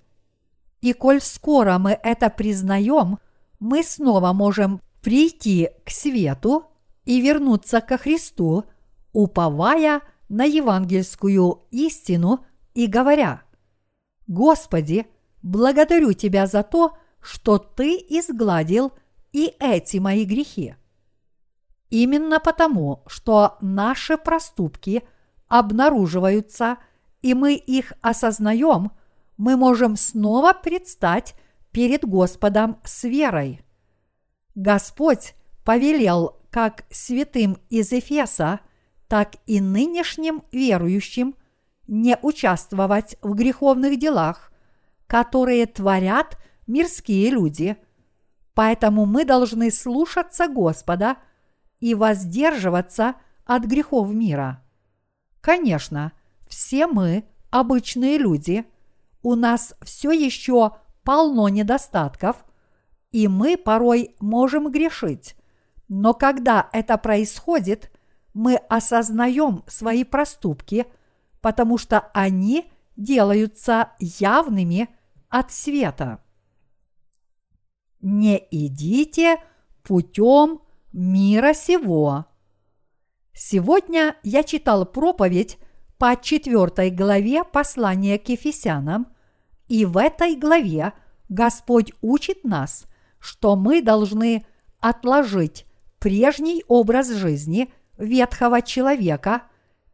И 0.79 0.93
коль 0.93 1.19
скоро 1.19 1.77
мы 1.77 1.91
это 1.91 2.29
признаем, 2.29 3.19
мы 3.59 3.83
снова 3.83 4.31
можем 4.31 4.79
прийти 5.01 5.71
к 5.85 5.89
свету 5.89 6.67
и 7.03 7.19
вернуться 7.19 7.81
ко 7.81 7.97
Христу, 7.97 8.63
уповая 9.11 10.03
на 10.29 10.45
евангельскую 10.45 11.63
истину 11.69 12.45
и 12.73 12.87
говоря, 12.87 13.41
«Господи, 14.25 15.05
благодарю 15.41 16.13
Тебя 16.13 16.47
за 16.47 16.63
то, 16.63 16.97
что 17.19 17.57
Ты 17.57 17.97
изгладил– 17.97 18.93
и 19.33 19.55
эти 19.59 19.97
мои 19.97 20.23
грехи. 20.23 20.75
Именно 21.89 22.39
потому, 22.39 23.03
что 23.07 23.57
наши 23.59 24.17
проступки 24.17 25.03
обнаруживаются, 25.47 26.77
и 27.21 27.33
мы 27.33 27.55
их 27.55 27.93
осознаем, 28.01 28.91
мы 29.37 29.57
можем 29.57 29.97
снова 29.97 30.53
предстать 30.53 31.35
перед 31.71 32.05
Господом 32.05 32.79
с 32.83 33.03
верой. 33.03 33.61
Господь 34.55 35.33
повелел 35.65 36.39
как 36.49 36.85
святым 36.91 37.57
из 37.69 37.91
Эфеса, 37.91 38.59
так 39.07 39.35
и 39.47 39.59
нынешним 39.59 40.43
верующим 40.51 41.35
не 41.87 42.17
участвовать 42.21 43.17
в 43.21 43.33
греховных 43.33 43.99
делах, 43.99 44.51
которые 45.07 45.65
творят 45.65 46.37
мирские 46.67 47.31
люди– 47.31 47.77
Поэтому 48.53 49.05
мы 49.05 49.25
должны 49.25 49.71
слушаться 49.71 50.47
Господа 50.47 51.17
и 51.79 51.95
воздерживаться 51.95 53.15
от 53.45 53.63
грехов 53.65 54.09
мира. 54.09 54.63
Конечно, 55.41 56.13
все 56.47 56.87
мы 56.87 57.25
обычные 57.49 58.17
люди, 58.17 58.65
у 59.21 59.35
нас 59.35 59.73
все 59.81 60.11
еще 60.11 60.77
полно 61.03 61.49
недостатков, 61.49 62.45
и 63.11 63.27
мы 63.27 63.57
порой 63.57 64.15
можем 64.19 64.71
грешить. 64.71 65.35
Но 65.87 66.13
когда 66.13 66.69
это 66.71 66.97
происходит, 66.97 67.91
мы 68.33 68.55
осознаем 68.55 69.63
свои 69.67 70.03
проступки, 70.03 70.85
потому 71.41 71.77
что 71.77 71.99
они 72.13 72.71
делаются 72.95 73.91
явными 73.99 74.89
от 75.29 75.51
света 75.51 76.22
не 78.03 78.45
идите 78.51 79.37
путем 79.81 80.59
мира 80.91 81.53
сего. 81.53 82.25
Сегодня 83.33 84.15
я 84.23 84.43
читал 84.43 84.85
проповедь 84.85 85.57
по 85.97 86.15
четвертой 86.21 86.91
главе 86.91 87.43
послания 87.43 88.19
к 88.19 88.29
Ефесянам, 88.29 89.07
и 89.67 89.85
в 89.85 89.97
этой 89.97 90.35
главе 90.35 90.93
Господь 91.29 91.93
учит 92.01 92.43
нас, 92.43 92.85
что 93.19 93.55
мы 93.55 93.81
должны 93.81 94.45
отложить 94.79 95.65
прежний 95.99 96.63
образ 96.67 97.09
жизни 97.09 97.73
ветхого 97.97 98.61
человека, 98.61 99.43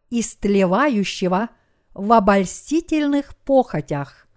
истлевающего 0.10 1.50
в 1.94 2.12
обольстительных 2.12 3.38
похотях. 3.38 4.28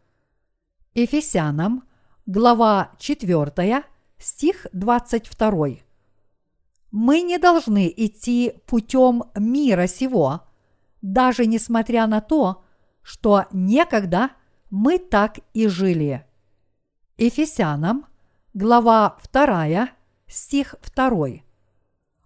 Ефесянам– 0.94 1.84
глава 2.26 2.92
4, 2.98 3.84
стих 4.18 4.66
22. 4.72 5.66
Мы 6.92 7.22
не 7.22 7.38
должны 7.38 7.92
идти 7.96 8.54
путем 8.66 9.24
мира 9.34 9.86
сего, 9.86 10.42
даже 11.00 11.46
несмотря 11.46 12.06
на 12.06 12.20
то, 12.20 12.62
что 13.02 13.46
некогда 13.52 14.30
мы 14.70 14.98
так 14.98 15.40
и 15.52 15.66
жили. 15.66 16.24
Ефесянам, 17.18 18.06
глава 18.54 19.18
2, 19.32 19.88
стих 20.28 20.76
2. 20.94 21.28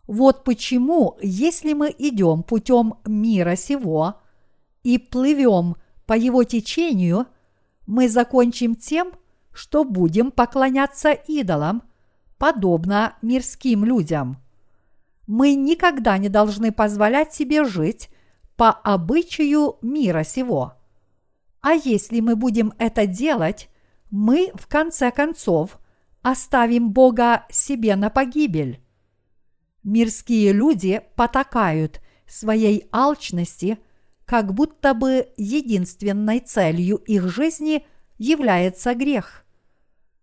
Вот 0.06 0.44
почему, 0.44 1.16
если 1.22 1.72
мы 1.72 1.94
идем 1.96 2.42
путем 2.42 2.94
мира 3.06 3.56
сего 3.56 4.20
и 4.82 4.98
плывем 4.98 5.76
по 6.04 6.12
его 6.12 6.44
течению, 6.44 7.26
мы 7.86 8.08
закончим 8.08 8.76
тем, 8.76 9.08
что 9.08 9.25
будем 9.84 10.30
поклоняться 10.30 11.12
идолам, 11.12 11.82
подобно 12.38 13.16
мирским 13.22 13.84
людям. 13.84 14.36
Мы 15.26 15.54
никогда 15.54 16.18
не 16.18 16.28
должны 16.28 16.70
позволять 16.70 17.34
себе 17.34 17.64
жить 17.64 18.10
по 18.56 18.70
обычаю 18.70 19.78
мира 19.82 20.22
сего. 20.22 20.74
А 21.60 21.72
если 21.72 22.20
мы 22.20 22.36
будем 22.36 22.72
это 22.78 23.06
делать, 23.06 23.68
мы 24.10 24.52
в 24.54 24.68
конце 24.68 25.10
концов 25.10 25.78
оставим 26.22 26.90
Бога 26.92 27.46
себе 27.50 27.96
на 27.96 28.10
погибель. 28.10 28.80
Мирские 29.82 30.52
люди 30.52 31.00
потакают 31.16 32.00
своей 32.26 32.88
алчности, 32.92 33.78
как 34.24 34.52
будто 34.52 34.94
бы 34.94 35.28
единственной 35.36 36.40
целью 36.40 36.96
их 36.96 37.28
жизни 37.28 37.86
является 38.18 38.94
грех. 38.94 39.45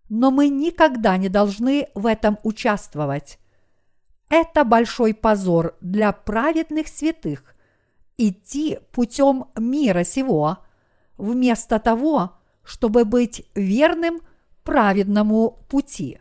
Но 0.10 0.32
мы 0.32 0.50
никогда 0.50 1.18
не 1.18 1.30
должны 1.30 1.90
в 1.96 2.06
этом 2.06 2.38
участвовать. 2.44 3.40
Это 4.30 4.64
большой 4.64 5.14
позор 5.14 5.76
для 5.82 6.12
праведных 6.12 6.88
святых 6.88 7.56
идти 8.18 8.80
путем 8.92 9.46
мира 9.56 10.04
сего, 10.04 10.60
вместо 11.18 11.80
того, 11.80 12.34
чтобы 12.64 13.06
быть 13.06 13.46
верным 13.56 14.22
праведному 14.64 15.66
пути. 15.70 16.20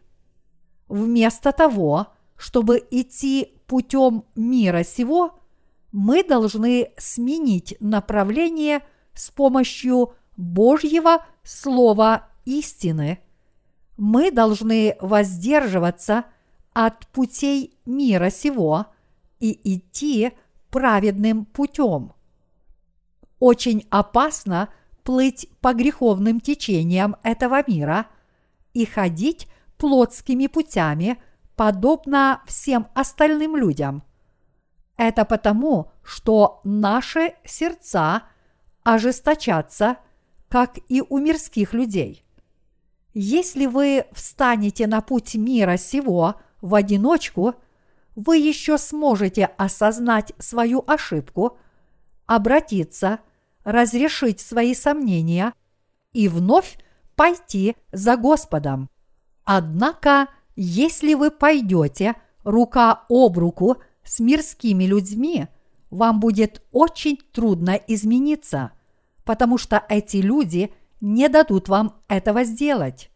Вместо 0.89 1.53
того, 1.53 2.09
чтобы 2.37 2.87
идти 2.91 3.55
путем 3.67 4.25
мира 4.35 4.85
сего, 4.85 5.39
мы 5.93 6.25
должны 6.25 6.93
сменить 6.99 7.77
направление 7.81 8.81
с 9.15 9.31
помощью 9.31 10.15
Божьего 10.37 11.25
Слова 11.45 12.29
истины. 12.45 13.21
Мы 14.05 14.33
должны 14.33 14.97
воздерживаться 15.01 16.25
от 16.73 17.07
путей 17.13 17.79
мира 17.87 18.31
сего 18.31 18.87
и 19.39 19.77
идти 19.77 20.33
праведным 20.71 21.45
путем. 21.45 22.13
Очень 23.39 23.87
опасно 23.91 24.71
плыть 25.05 25.49
по 25.61 25.73
греховным 25.73 26.41
течениям 26.41 27.15
этого 27.23 27.63
мира 27.65 28.09
и 28.75 28.87
ходить 28.87 29.47
плотскими 29.79 30.49
путями, 30.49 31.23
подобно 31.55 32.43
всем 32.45 32.89
остальным 32.95 33.55
людям. 33.55 34.03
Это 34.97 35.25
потому, 35.25 35.93
что 36.03 36.61
наши 36.65 37.35
сердца 37.45 38.25
ожесточатся, 38.83 39.99
как 40.49 40.77
и 40.89 41.05
у 41.09 41.19
мирских 41.19 41.73
людей. 41.73 42.25
Если 43.15 43.67
вы 43.67 44.07
встанете 44.13 44.87
на 44.87 45.01
путь 45.01 45.35
мира 45.35 45.77
сего 45.77 46.37
в 46.61 46.75
одиночку, 46.75 47.55
вы 48.15 48.39
еще 48.39 48.79
сможете 48.79 49.47
осознать 49.57 50.33
свою 50.39 50.83
ошибку, 50.87 51.59
обратиться, 52.27 53.21
разрешить 53.65 54.41
свои 54.41 54.75
сомнения 54.75 55.53
и 56.13 56.29
вновь 56.29 56.79
пойти 57.17 57.77
за 57.91 58.17
Господом. 58.17 58.89
Однако, 59.45 60.29
если 60.57 61.15
вы 61.15 61.31
пойдете 61.31 62.15
рука 62.45 63.05
об 63.09 63.39
руку 63.39 63.79
с 64.05 64.21
мирскими 64.21 64.85
людьми, 64.85 65.49
вам 65.91 66.21
будет 66.21 66.63
очень 66.73 67.19
трудно 67.33 67.73
измениться, 67.87 68.73
потому 69.25 69.59
что 69.59 69.85
эти 69.89 70.19
люди 70.19 70.73
не 71.03 71.29
дадут 71.29 71.69
вам 71.69 72.01
этого 72.09 72.45
сделать. 72.45 73.11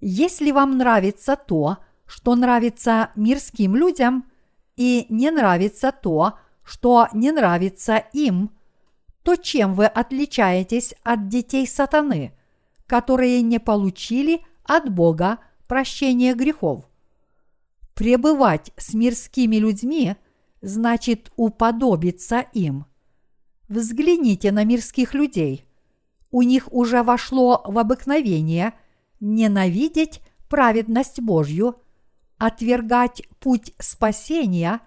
Если 0.00 0.52
вам 0.52 0.78
нравится 0.78 1.34
то, 1.34 1.78
что 2.06 2.36
нравится 2.36 3.10
мирским 3.16 3.74
людям, 3.74 4.30
и 4.76 5.06
не 5.08 5.32
нравится 5.32 5.90
то, 5.90 6.38
что 6.62 7.08
не 7.12 7.32
нравится 7.32 7.96
им, 8.12 8.52
то 9.24 9.34
чем 9.34 9.74
вы 9.74 9.86
отличаетесь 9.86 10.94
от 11.02 11.28
детей 11.28 11.66
сатаны, 11.66 12.32
которые 12.86 13.42
не 13.42 13.58
получили 13.58 14.42
от 14.62 14.92
Бога 14.92 15.38
прощения 15.66 16.34
грехов? 16.34 16.84
Пребывать 17.94 18.70
с 18.76 18.94
мирскими 18.94 19.56
людьми 19.56 20.14
значит 20.60 21.32
уподобиться 21.36 22.44
им. 22.52 22.84
Взгляните 23.68 24.52
на 24.52 24.64
мирских 24.64 25.14
людей. 25.14 25.67
У 26.30 26.42
них 26.42 26.72
уже 26.72 27.02
вошло 27.02 27.62
в 27.64 27.78
обыкновение 27.78 28.74
ненавидеть 29.20 30.20
праведность 30.48 31.20
Божью, 31.20 31.76
отвергать 32.36 33.22
путь 33.40 33.74
спасения 33.78 34.80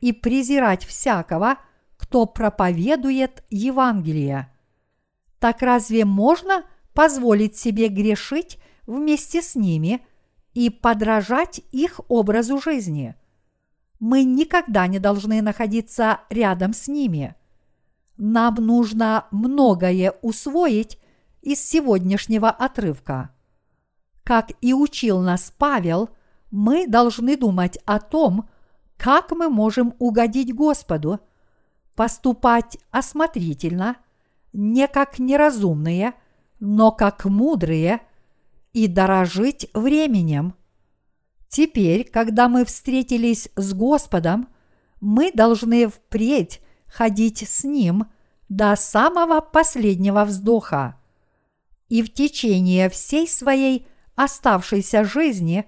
и 0.00 0.12
презирать 0.12 0.84
всякого, 0.84 1.56
кто 1.96 2.26
проповедует 2.26 3.44
Евангелие. 3.50 4.52
Так 5.38 5.62
разве 5.62 6.04
можно 6.04 6.64
позволить 6.94 7.56
себе 7.56 7.88
грешить 7.88 8.58
вместе 8.86 9.42
с 9.42 9.54
ними– 9.54 10.04
и 10.54 10.70
подражать 10.70 11.60
их 11.70 12.00
образу 12.08 12.60
жизни. 12.60 13.14
Мы 14.00 14.24
никогда 14.24 14.86
не 14.86 14.98
должны 14.98 15.40
находиться 15.42 16.20
рядом 16.28 16.72
с 16.72 16.88
ними. 16.88 17.34
Нам 18.24 18.54
нужно 18.54 19.26
многое 19.32 20.14
усвоить 20.22 20.96
из 21.40 21.60
сегодняшнего 21.60 22.50
отрывка. 22.50 23.30
Как 24.22 24.52
и 24.60 24.72
учил 24.72 25.20
нас 25.20 25.52
Павел, 25.58 26.08
мы 26.52 26.86
должны 26.86 27.36
думать 27.36 27.80
о 27.84 27.98
том, 27.98 28.48
как 28.96 29.32
мы 29.32 29.48
можем 29.48 29.96
угодить 29.98 30.54
Господу, 30.54 31.18
поступать 31.96 32.78
осмотрительно, 32.92 33.96
не 34.52 34.86
как 34.86 35.18
неразумные, 35.18 36.14
но 36.60 36.92
как 36.92 37.24
мудрые– 37.24 38.02
и 38.72 38.86
дорожить 38.86 39.68
временем. 39.74 40.54
Теперь, 41.48 42.08
когда 42.08 42.48
мы 42.48 42.64
встретились 42.64 43.50
с 43.56 43.74
Господом, 43.74 44.48
мы 45.00 45.30
должны 45.32 45.88
впредь 45.88 46.62
ходить 46.92 47.48
с 47.48 47.64
Ним 47.64 48.06
до 48.48 48.76
самого 48.76 49.40
последнего 49.40 50.24
вздоха. 50.24 50.96
И 51.88 52.02
в 52.02 52.12
течение 52.12 52.90
всей 52.90 53.28
своей 53.28 53.86
оставшейся 54.14 55.04
жизни 55.04 55.64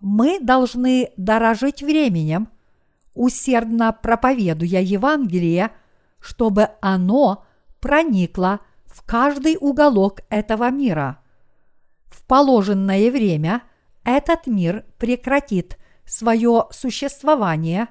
мы 0.00 0.40
должны 0.40 1.12
дорожить 1.16 1.82
временем, 1.82 2.48
усердно 3.14 3.92
проповедуя 3.92 4.80
Евангелие, 4.80 5.70
чтобы 6.20 6.70
оно 6.80 7.44
проникло 7.80 8.60
в 8.86 9.02
каждый 9.04 9.56
уголок 9.60 10.20
этого 10.30 10.70
мира– 10.70 11.18
в 12.14 12.26
положенное 12.26 13.10
время 13.10 13.62
этот 14.04 14.46
мир 14.46 14.84
прекратит 14.98 15.78
свое 16.06 16.66
существование, 16.70 17.88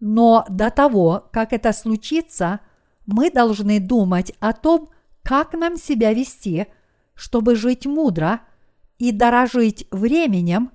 но 0.00 0.44
до 0.48 0.70
того, 0.70 1.28
как 1.32 1.52
это 1.52 1.72
случится, 1.72 2.60
мы 3.06 3.30
должны 3.30 3.80
думать 3.80 4.32
о 4.40 4.52
том, 4.52 4.90
как 5.22 5.54
нам 5.54 5.76
себя 5.76 6.12
вести, 6.12 6.66
чтобы 7.14 7.56
жить 7.56 7.86
мудро 7.86 8.40
и 8.98 9.12
дорожить 9.12 9.86
временем, 9.90 10.72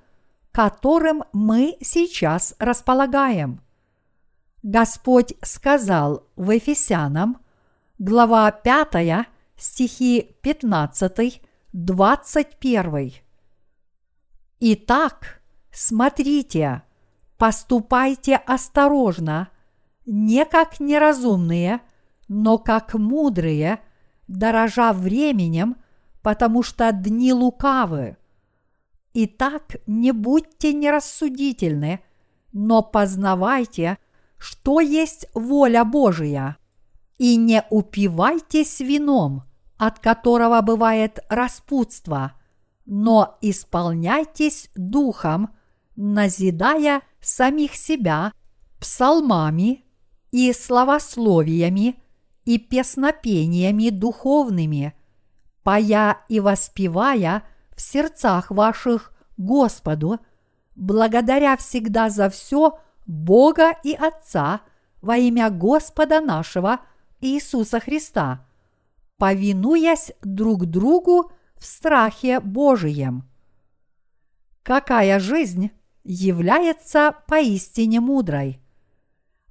которым 0.51 1.23
мы 1.33 1.77
сейчас 1.81 2.55
располагаем. 2.59 3.61
Господь 4.63 5.33
сказал 5.41 6.27
в 6.35 6.51
Ефесянам, 6.51 7.37
глава 7.99 8.51
5, 8.51 9.27
стихи 9.57 10.35
15 10.41 11.41
21. 11.73 13.13
Итак, 14.59 15.41
смотрите, 15.71 16.83
поступайте 17.41 18.35
осторожно, 18.35 19.49
не 20.05 20.45
как 20.45 20.79
неразумные, 20.79 21.81
но 22.27 22.59
как 22.59 22.93
мудрые, 22.93 23.79
дорожа 24.27 24.93
временем, 24.93 25.77
потому 26.21 26.61
что 26.61 26.91
дни 26.91 27.33
лукавы. 27.33 28.17
Итак, 29.15 29.77
не 29.87 30.11
будьте 30.11 30.71
нерассудительны, 30.71 32.01
но 32.53 32.83
познавайте, 32.83 33.97
что 34.37 34.79
есть 34.79 35.25
воля 35.33 35.83
Божия, 35.83 36.57
и 37.17 37.37
не 37.37 37.63
упивайтесь 37.71 38.81
вином– 38.81 39.45
от 39.79 39.97
которого 39.97 40.61
бывает 40.61 41.21
распутство, 41.27 42.33
но 42.85 43.39
исполняйтесь 43.41 44.69
духом, 44.75 45.49
назидая 45.95 47.01
самих 47.21 47.75
себя 47.75 48.33
псалмами 48.79 49.85
и 50.31 50.51
словословиями 50.53 52.01
и 52.45 52.57
песнопениями 52.57 53.89
духовными, 53.89 54.93
пая 55.63 56.17
и 56.27 56.39
воспевая 56.39 57.43
в 57.75 57.81
сердцах 57.81 58.49
ваших 58.49 59.13
Господу, 59.37 60.19
благодаря 60.75 61.55
всегда 61.57 62.09
за 62.09 62.29
все 62.29 62.79
Бога 63.05 63.75
и 63.83 63.93
Отца 63.93 64.61
во 65.01 65.17
имя 65.17 65.49
Господа 65.49 66.21
нашего 66.21 66.79
Иисуса 67.19 67.79
Христа, 67.79 68.45
повинуясь 69.17 70.11
друг 70.23 70.65
другу 70.65 71.31
в 71.55 71.65
страхе 71.65 72.39
Божием. 72.39 73.27
Какая 74.63 75.19
жизнь 75.19 75.71
является 76.03 77.15
поистине 77.27 77.99
мудрой? 77.99 78.59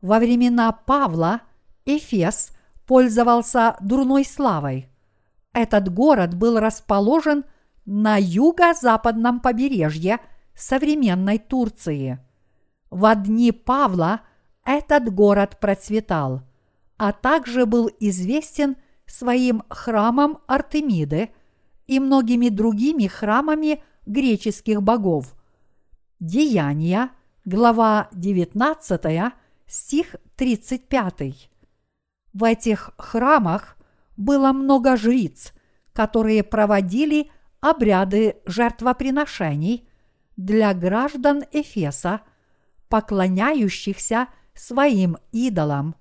Во 0.00 0.18
времена 0.18 0.72
Павла 0.72 1.42
Эфес 1.84 2.52
пользовался 2.86 3.76
дурной 3.80 4.24
славой. 4.24 4.88
Этот 5.52 5.92
город 5.92 6.34
был 6.34 6.58
расположен 6.58 7.44
на 7.84 8.16
юго-западном 8.16 9.40
побережье 9.40 10.18
современной 10.54 11.38
Турции. 11.38 12.18
В 12.90 13.14
дни 13.14 13.52
Павла 13.52 14.22
этот 14.64 15.12
город 15.12 15.58
процветал, 15.60 16.42
а 16.96 17.12
также 17.12 17.66
был 17.66 17.90
известен 18.00 18.76
своим 19.06 19.62
храмом 19.68 20.38
Артемиды 20.46 21.30
и 21.86 21.98
многими 21.98 22.48
другими 22.48 23.06
храмами 23.06 23.82
греческих 24.06 24.82
богов. 24.82 25.34
Деяния, 26.20 27.12
глава 27.46 28.10
19, 28.12 29.32
стих 29.66 30.16
35. 30.36 31.50
В 32.34 32.44
этих 32.44 32.90
храмах 32.98 33.78
было 34.18 34.52
много 34.52 34.98
жриц, 34.98 35.54
которые 35.94 36.42
проводили 36.42 37.30
обряды 37.60 38.36
жертвоприношений 38.44 39.88
для 40.36 40.74
граждан 40.74 41.44
Эфеса, 41.52 42.20
поклоняющихся 42.90 44.26
своим 44.52 45.16
идолам. 45.32 45.94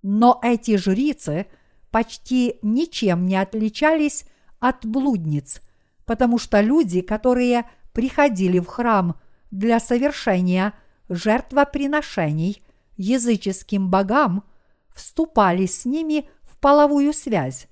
Но 0.00 0.40
эти 0.42 0.78
жрицы 0.78 1.46
почти 1.90 2.58
ничем 2.62 3.26
не 3.26 3.36
отличались 3.36 4.24
от 4.60 4.86
блудниц, 4.86 5.60
потому 6.06 6.38
что 6.38 6.62
люди, 6.62 7.02
которые 7.02 7.68
приходили 7.92 8.58
в 8.58 8.66
храм 8.66 9.20
для 9.52 9.78
совершения 9.78 10.72
жертвоприношений 11.08 12.64
языческим 12.96 13.90
богам, 13.90 14.44
вступали 14.92 15.66
с 15.66 15.84
ними 15.84 16.28
в 16.42 16.58
половую 16.58 17.12
связь, 17.12 17.68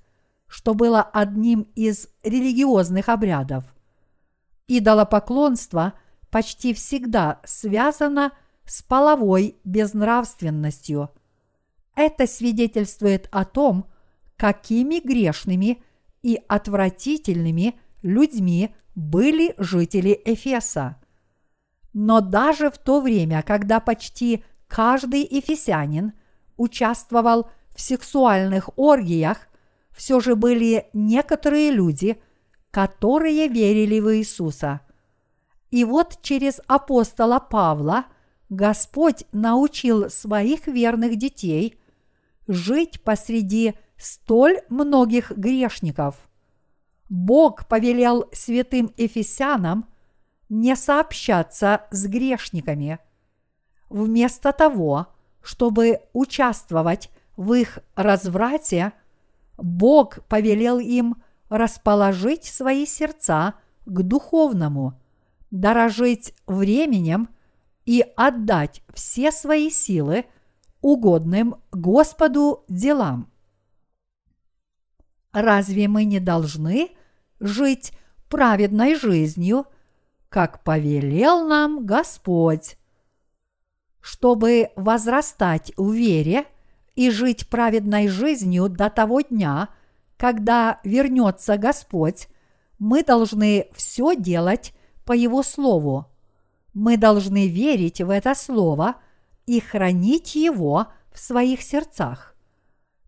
что 0.47 0.75
было 0.75 1.03
одним 1.03 1.63
из 1.75 2.09
религиозных 2.23 3.09
обрядов. 3.09 3.65
Идолопоклонство 4.69 5.95
почти 6.31 6.75
всегда 6.75 7.41
связано 7.45 8.33
с 8.65 8.83
половой 8.83 9.57
безнравственностью. 9.65 11.11
Это 11.97 12.27
свидетельствует 12.27 13.29
о 13.33 13.45
том, 13.45 13.87
какими 14.37 15.01
грешными 15.01 15.83
и 16.23 16.41
отвратительными 16.49 17.79
людьми 18.03 18.75
были 18.95 19.55
жители 19.59 20.21
Эфеса. 20.25 21.01
Но 21.93 22.21
даже 22.21 22.71
в 22.71 22.79
то 22.79 23.01
время, 23.01 23.43
когда 23.43 23.81
почти 23.81 24.45
каждый 24.69 25.27
эфесянин 25.29 26.13
участвовал 26.57 27.51
в 27.75 27.81
сексуальных 27.81 28.71
оргиях, 28.77 29.49
все 29.91 30.21
же 30.21 30.37
были 30.37 30.87
некоторые 30.93 31.71
люди, 31.73 32.21
которые 32.71 33.49
верили 33.49 33.99
в 33.99 34.17
Иисуса. 34.17 34.81
И 35.71 35.85
вот 35.85 36.19
через 36.23 36.61
апостола 36.67 37.39
Павла 37.39 38.07
Господь 38.49 39.25
научил 39.33 40.11
своих 40.11 40.67
верных 40.67 41.17
детей 41.17 41.81
жить 42.49 43.03
посреди 43.03 43.75
столь 43.97 44.61
многих 44.69 45.31
грешников. 45.31 46.29
Бог 47.09 47.67
повелел 47.67 48.29
святым 48.33 48.93
Ефесянам 48.97 49.90
не 50.51 50.77
сообщаться 50.77 51.87
с 51.91 52.07
грешниками. 52.07 52.99
Вместо 53.89 54.53
того, 54.53 55.07
чтобы 55.41 56.01
участвовать 56.13 57.09
в 57.37 57.55
их 57.55 57.79
разврате, 57.95 58.93
Бог 59.57 60.23
повелел 60.27 60.79
им 60.79 61.23
расположить 61.49 62.45
свои 62.45 62.85
сердца 62.85 63.55
к 63.87 64.03
духовному, 64.03 65.01
дорожить 65.51 66.35
временем 66.47 67.31
и 67.87 68.05
отдать 68.17 68.83
все 68.93 69.33
свои 69.33 69.71
силы 69.71 70.27
угодным 70.81 71.57
Господу 71.73 72.65
делам. 72.69 73.31
Разве 75.33 75.89
мы 75.89 76.05
не 76.05 76.19
должны 76.19 76.91
жить 77.39 77.93
праведной 78.29 78.95
жизнью, 78.95 79.67
как 80.31 80.65
повелел 80.65 81.47
нам 81.47 81.85
Господь? 81.85 82.79
Чтобы 84.01 84.71
возрастать 84.77 85.73
в 85.77 85.93
вере 85.93 86.47
и 86.95 87.11
жить 87.11 87.49
праведной 87.49 88.09
жизнью 88.09 88.71
до 88.71 88.89
того 88.89 89.21
дня, 89.21 89.69
когда 90.17 90.81
вернется 90.85 91.59
Господь, 91.59 92.29
мы 92.79 93.05
должны 93.05 93.69
все 93.75 94.17
делать 94.17 94.73
по 95.05 95.13
Его 95.13 95.43
Слову. 95.43 96.07
Мы 96.73 96.97
должны 96.97 97.49
верить 97.49 98.01
в 98.01 98.09
это 98.09 98.35
Слово 98.35 98.97
и 99.45 99.61
хранить 99.61 100.35
его 100.35 100.87
в 101.13 101.19
своих 101.19 101.61
сердцах. 101.61 102.35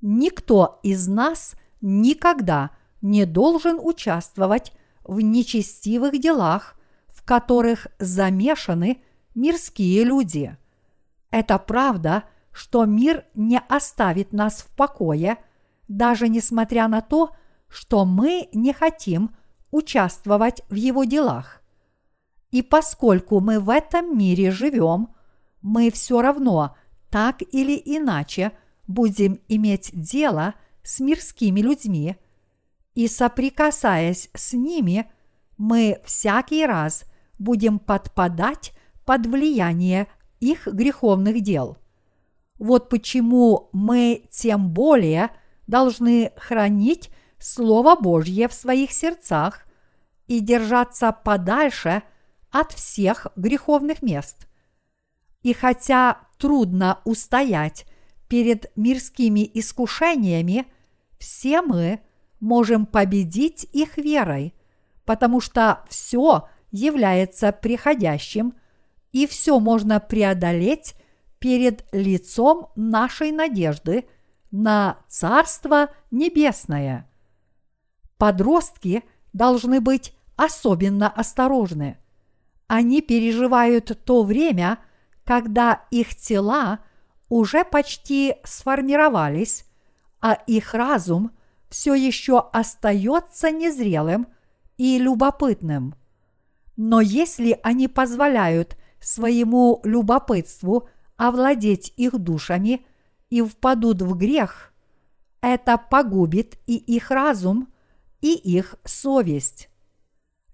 Никто 0.03 0.81
из 0.83 1.09
нас– 1.09 1.55
никогда 1.83 2.71
не 3.03 3.27
должен 3.27 3.79
участвовать 3.83 4.73
в 5.05 5.21
нечестивых 5.21 6.19
делах, 6.19 6.77
которых 7.25 7.87
замешаны 7.99 9.03
мирские 9.35 10.05
люди. 10.05 10.57
Это 11.31 11.59
правда, 11.59 12.25
что 12.53 12.85
мир 12.85 13.25
не 13.35 13.59
оставит 13.69 14.33
нас 14.33 14.63
в 14.63 14.75
покое, 14.77 15.39
даже 15.89 16.29
несмотря 16.29 16.89
на 16.89 17.01
то, 17.01 17.31
что 17.69 18.05
мы 18.05 18.49
не 18.53 18.73
хотим 18.73 19.35
участвовать 19.71 20.63
в 20.69 20.75
его 20.75 21.05
делах. 21.05 21.63
И 22.51 22.61
поскольку 22.61 23.41
мы 23.41 23.59
в 23.59 23.71
этом 23.71 24.17
мире 24.17 24.51
живем, 24.51 25.15
мы 25.63 25.91
все 25.91 26.21
равно 26.21 26.77
так 27.11 27.43
или 27.43 27.81
иначе 27.85 28.53
будем 28.87 29.41
иметь 29.49 29.91
дело 29.93 30.55
с 30.83 31.01
мирскими 31.01 31.61
людьми, 31.61 32.17
и 32.95 33.09
соприкасаясь 33.09 34.29
с 34.35 34.53
ними, 34.53 35.11
мы 35.57 36.01
всякий 36.05 36.67
раз 36.67 37.05
будем 37.43 37.79
подпадать 37.79 38.73
под 39.05 39.27
влияние 39.27 40.07
их 40.41 40.67
греховных 40.67 41.41
дел. 41.43 41.77
Вот 42.59 42.89
почему 42.89 43.71
мы 43.73 44.25
тем 44.31 44.71
более 44.71 45.31
должны 45.67 46.33
хранить 46.37 47.11
Слово 47.39 47.97
Божье 47.97 48.49
в 48.49 48.53
своих 48.53 48.93
сердцах 48.93 49.67
и 50.29 50.41
держаться 50.41 51.13
подальше 51.13 52.03
от 52.51 52.73
всех 52.73 53.27
греховных 53.35 54.03
мест. 54.03 54.47
И 55.43 55.53
хотя 55.53 56.19
трудно 56.39 57.01
устоять 57.05 57.85
перед 58.29 58.71
мирскими 58.77 59.51
искушениями, 59.55 60.67
все 61.19 61.63
мы 61.63 62.01
можем 62.39 62.87
победить 62.87 63.65
их 63.73 63.97
верой, 63.97 64.55
потому 65.05 65.41
что 65.41 65.85
все 65.89 66.49
является 66.73 67.53
приходящим, 67.53 68.55
и 69.13 69.29
все 69.29 69.61
можно 69.61 70.01
преодолеть 70.01 70.95
перед 71.39 71.85
лицом 71.93 72.71
нашей 72.75 73.31
надежды 73.31 74.07
на 74.51 74.99
Царство 75.07 75.91
Небесное. 76.11 77.09
Подростки 78.17 79.05
должны 79.33 79.81
быть 79.81 80.15
особенно 80.35 81.09
осторожны. 81.09 81.99
Они 82.67 83.01
переживают 83.01 84.05
то 84.05 84.25
время, 84.25 84.79
когда 85.25 85.85
их 85.91 86.17
тела– 86.17 86.81
уже 87.33 87.65
почти 87.65 88.35
сформировались, 88.45 89.65
а 90.21 90.35
их 90.47 90.75
разум 90.75 91.31
все 91.71 91.95
еще 91.95 92.41
остается 92.53 93.51
незрелым 93.51 94.27
и 94.77 94.99
любопытным. 94.99 95.95
Но 96.77 97.01
если 97.01 97.59
они 97.63 97.89
позволяют 97.89 98.77
своему 99.01 99.81
любопытству 99.85 100.89
овладеть 101.17 101.93
их 101.97 102.19
душами 102.19 102.87
и 103.31 103.43
впадут 103.43 104.03
в 104.03 104.17
грех, 104.17 104.73
это 105.41 105.77
погубит 105.77 106.57
и 106.67 106.77
их 106.77 107.11
разум, 107.11 107.69
и 108.21 108.35
их 108.35 108.77
совесть. 108.85 109.69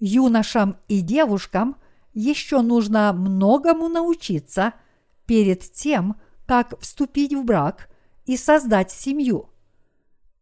Юношам 0.00 0.78
и 0.88 1.00
девушкам 1.00 1.76
еще 2.14 2.62
нужно 2.62 3.12
многому 3.12 3.88
научиться 3.88 4.72
перед 5.26 5.60
тем, 5.72 6.16
как 6.46 6.80
вступить 6.80 7.34
в 7.34 7.44
брак 7.44 7.90
и 8.24 8.36
создать 8.36 8.90
семью. 8.90 9.50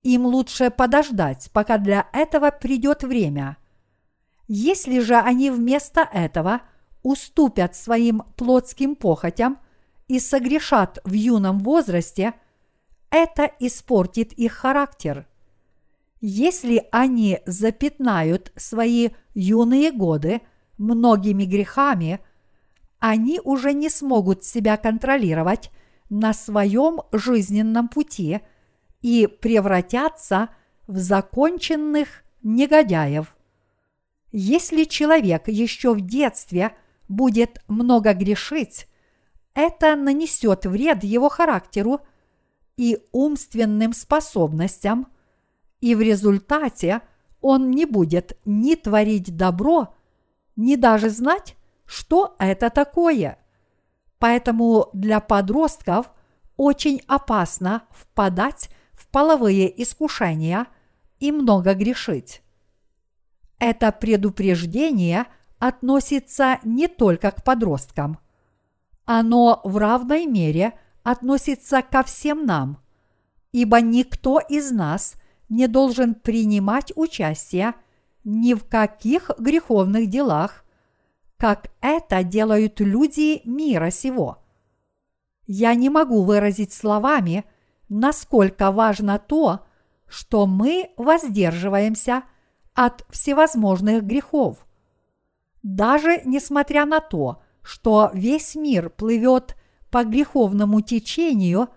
им 0.03 0.24
лучше 0.24 0.70
подождать, 0.70 1.51
пока 1.53 1.79
для 1.79 2.09
этого 2.12 2.53
придет 2.53 3.03
время. 3.03 3.57
Если 4.49 5.01
же 5.01 5.16
они 5.16 5.51
вместо 5.51 6.01
этого 6.01 6.62
уступят 7.03 7.74
своим 7.74 8.22
плотским 8.36 8.94
похотям 8.94 9.59
и 10.09 10.20
согрешат 10.20 10.99
в 11.05 11.12
юном 11.12 11.61
возрасте, 11.61 12.34
это 13.11 13.51
испортит 13.61 14.32
их 14.32 14.53
характер. 14.53 15.26
Если 16.20 16.86
они 16.92 17.40
запятнают 17.47 18.53
свои 18.57 19.11
юные 19.34 19.92
годы 19.92 20.40
многими 20.78 21.44
грехами, 21.44 22.20
они 22.99 23.40
уже 23.42 23.72
не 23.72 23.90
смогут 23.90 24.44
себя 24.44 24.76
контролировать 24.76 25.70
на 26.09 26.32
своем 26.32 27.01
жизненном 27.12 27.88
пути 27.88 28.40
и 29.03 29.26
превратятся 29.26 30.49
в 30.86 30.99
законченных 30.99 32.24
негодяев. 32.42 33.36
Если 34.39 34.84
человек 34.84 35.49
еще 35.49 35.95
в 35.95 36.03
детстве 36.03 36.76
будет 37.09 37.62
много 37.68 38.12
грешить, 38.12 38.87
это 39.55 39.97
нанесет 39.97 40.66
вред 40.66 41.05
его 41.05 41.30
характеру 41.30 42.01
и 42.76 42.99
умственным 43.12 43.95
способностям, 43.95 45.07
и 45.80 45.95
в 45.95 46.03
результате 46.03 47.01
он 47.41 47.70
не 47.70 47.87
будет 47.87 48.39
ни 48.45 48.74
творить 48.74 49.34
добро, 49.34 49.95
ни 50.55 50.76
даже 50.76 51.09
знать, 51.09 51.57
что 51.87 52.37
это 52.39 52.68
такое. 52.68 53.39
Поэтому 54.18 54.91
для 54.93 55.20
подростков 55.20 56.11
очень 56.59 57.01
опасно 57.07 57.84
впадать 57.91 58.68
в 58.93 59.09
половые 59.09 59.82
искушения 59.82 60.66
и 61.20 61.32
много 61.32 61.72
грешить. 61.72 62.43
Это 63.59 63.93
предупреждение 63.93 65.27
относится 65.59 66.59
не 66.65 66.89
только 66.89 67.31
к 67.31 67.43
подросткам. 67.43 68.19
Оно 69.05 69.61
в 69.65 69.77
равной 69.79 70.27
мере 70.27 70.79
относится 71.03 71.83
ко 71.83 72.03
всем 72.03 72.45
нам, 72.45 72.79
ибо 73.53 73.81
никто 73.81 74.41
из 74.41 74.71
нас 74.73 75.15
не 75.49 75.69
должен 75.69 76.15
принимать 76.15 76.93
участие 76.97 77.75
ни 78.25 78.55
в 78.55 78.65
каких 78.65 79.31
греховных 79.39 80.11
делах, 80.11 80.65
как 81.37 81.71
это 81.81 82.25
делают 82.25 82.81
люди 82.81 83.41
мира 83.45 83.91
сего. 83.91 84.43
Я 85.47 85.75
не 85.75 85.91
могу 85.91 86.25
выразить 86.25 86.73
словами, 86.73 87.45
насколько 87.89 88.73
важно 88.73 89.19
то, 89.19 89.65
что 90.09 90.47
мы 90.47 90.91
воздерживаемся 90.97 92.25
от 92.77 93.05
всевозможных 93.11 94.05
грехов. 94.05 94.64
Даже 95.62 96.20
несмотря 96.24 96.85
на 96.85 97.01
то, 97.01 97.43
что 97.62 98.11
весь 98.12 98.55
мир 98.55 98.91
плывет 98.91 99.57
по 99.91 100.05
греховному 100.05 100.83
течению, 100.83 101.68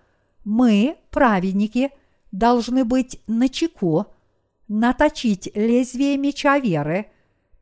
мы, 0.44 0.98
праведники, 1.10 1.90
должны 2.30 2.84
быть 2.84 3.20
начеку, 3.26 4.06
наточить 4.68 5.50
лезвие 5.54 6.16
меча 6.16 6.58
веры 6.60 7.10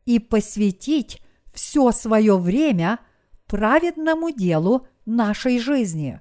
и 0.05 0.19
посвятить 0.19 1.23
все 1.55 1.93
свое 1.93 2.37
время 2.37 2.99
праведному 3.47 4.31
делу 4.31 4.87
нашей 5.07 5.59
жизни. 5.61 6.21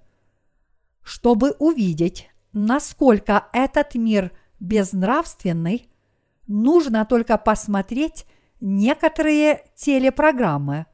Чтобы 1.01 1.51
увидеть, 1.59 2.29
насколько 2.53 3.47
этот 3.53 3.95
мир 3.95 4.31
безнравственный, 4.59 5.89
нужно 6.47 7.05
только 7.05 7.37
посмотреть 7.37 8.25
некоторые 8.59 9.65
телепрограммы. 9.75 10.85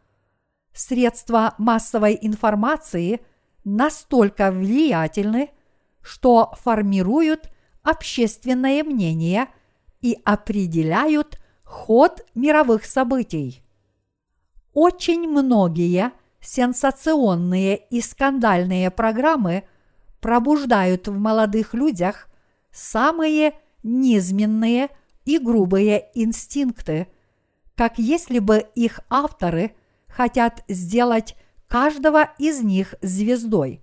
Средства 0.73 1.53
массовой 1.57 2.17
информации 2.21 3.21
настолько 3.63 4.51
влиятельны, 4.51 5.51
что 6.01 6.53
формируют 6.59 7.49
общественное 7.83 8.83
мнение 8.83 9.47
и 10.01 10.17
определяют 10.25 11.39
ход 11.63 12.25
мировых 12.35 12.85
событий. 12.85 13.63
Очень 14.73 15.29
многие 15.29 16.11
сенсационные 16.41 17.77
и 17.77 18.01
скандальные 18.01 18.91
программы 18.91 19.63
пробуждают 20.19 21.07
в 21.07 21.17
молодых 21.17 21.73
людях 21.73 22.27
самые 22.71 23.53
низменные 23.83 24.89
и 25.25 25.37
грубые 25.37 26.09
инстинкты, 26.13 27.07
как 27.75 27.97
если 27.97 28.39
бы 28.39 28.65
их 28.75 28.99
авторы 29.09 29.75
хотят 30.07 30.63
сделать 30.67 31.35
каждого 31.67 32.29
из 32.37 32.61
них 32.61 32.95
звездой. 33.01 33.81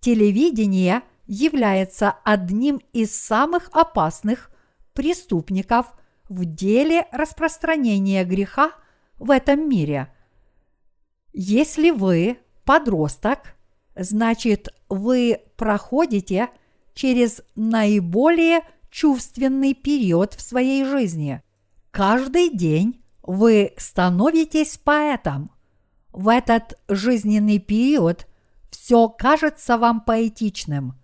Телевидение 0.00 1.02
является 1.26 2.10
одним 2.24 2.80
из 2.92 3.14
самых 3.14 3.68
опасных 3.72 4.50
преступников 4.92 5.86
в 6.28 6.44
деле 6.44 7.06
распространения 7.12 8.24
греха– 8.24 8.72
в 9.20 9.30
этом 9.30 9.68
мире. 9.68 10.08
Если 11.32 11.90
вы 11.90 12.38
подросток, 12.64 13.54
значит 13.94 14.68
вы 14.88 15.42
проходите 15.56 16.48
через 16.94 17.42
наиболее 17.54 18.62
чувственный 18.90 19.74
период 19.74 20.34
в 20.34 20.40
своей 20.40 20.84
жизни. 20.84 21.42
Каждый 21.90 22.50
день 22.50 23.02
вы 23.22 23.72
становитесь 23.76 24.78
поэтом. 24.78 25.50
В 26.12 26.28
этот 26.28 26.78
жизненный 26.88 27.58
период 27.58 28.26
все 28.70 29.08
кажется 29.08 29.78
вам 29.78 30.00
поэтичным. 30.00 30.94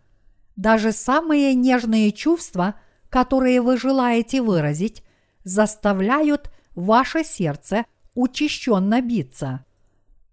Даже 0.57 0.93
самые 0.93 1.55
нежные 1.55 2.12
чувства, 2.12 2.74
которые 3.09 3.61
вы 3.61 3.76
желаете 3.76 4.43
выразить, 4.43 5.03
заставляют 5.45 6.51
ваше 6.74 7.24
сердце– 7.24 7.84
учащенно 8.16 9.01
биться. 9.01 9.64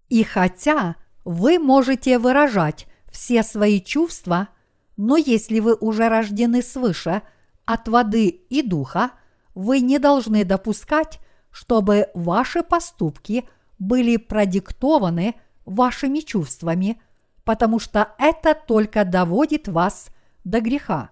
И 0.08 0.24
хотя 0.24 0.96
вы 1.24 1.60
можете 1.60 2.18
выражать 2.18 2.86
все 3.12 3.44
свои 3.44 3.80
чувства, 3.80 4.48
но 4.96 5.16
если 5.16 5.60
вы 5.60 5.74
уже 5.74 6.08
рождены 6.08 6.62
свыше 6.62 7.22
от 7.66 7.88
воды 7.88 8.28
и 8.28 8.62
духа, 8.62 9.12
вы 9.54 9.80
не 9.80 9.98
должны 9.98 10.44
допускать, 10.44 11.20
чтобы 11.50 12.08
ваши 12.14 12.62
поступки 12.62 13.48
были 13.78 14.16
продиктованы 14.16 15.34
вашими 15.64 16.20
чувствами, 16.20 17.00
потому 17.44 17.78
что 17.78 18.14
это 18.18 18.54
только 18.54 19.04
доводит 19.04 19.68
вас 19.68 20.08
до 20.44 20.60
греха. 20.60 21.10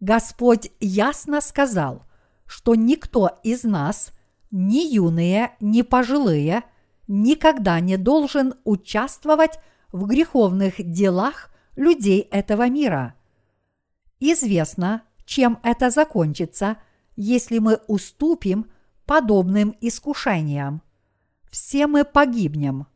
Господь 0.00 0.70
ясно 0.80 1.40
сказал, 1.40 2.04
что 2.46 2.74
никто 2.74 3.38
из 3.42 3.64
нас 3.64 4.12
ни 4.50 4.94
юные, 4.94 5.56
ни 5.60 5.82
пожилые 5.82 6.62
никогда 7.08 7.80
не 7.80 7.96
должен 7.96 8.54
участвовать 8.64 9.58
в 9.92 10.06
греховных 10.06 10.74
делах 10.78 11.50
людей 11.74 12.20
этого 12.20 12.68
мира. 12.68 13.14
Известно, 14.20 15.02
чем 15.28 15.58
это 15.62 15.90
закончится, 15.90 16.78
если 17.14 17.58
мы 17.58 17.80
уступим 17.86 18.70
подобным 19.04 19.76
искушениям. 19.82 20.80
Все 21.50 21.86
мы 21.86 22.06
погибнем. 22.06 22.86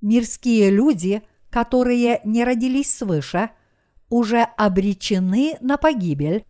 Мирские 0.00 0.70
люди, 0.70 1.22
которые 1.50 2.22
не 2.24 2.42
родились 2.44 2.96
свыше, 2.96 3.50
уже 4.08 4.44
обречены 4.56 5.58
на 5.60 5.76
погибель, 5.76 6.46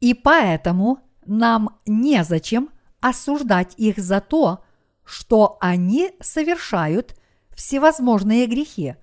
и 0.00 0.14
поэтому 0.14 1.00
нам 1.26 1.78
незачем 1.84 2.70
осуждать 3.00 3.74
их 3.76 3.98
за 3.98 4.22
то, 4.22 4.64
что 5.04 5.58
они 5.60 6.12
совершают 6.20 7.14
всевозможные 7.54 8.46
грехи, 8.46 8.96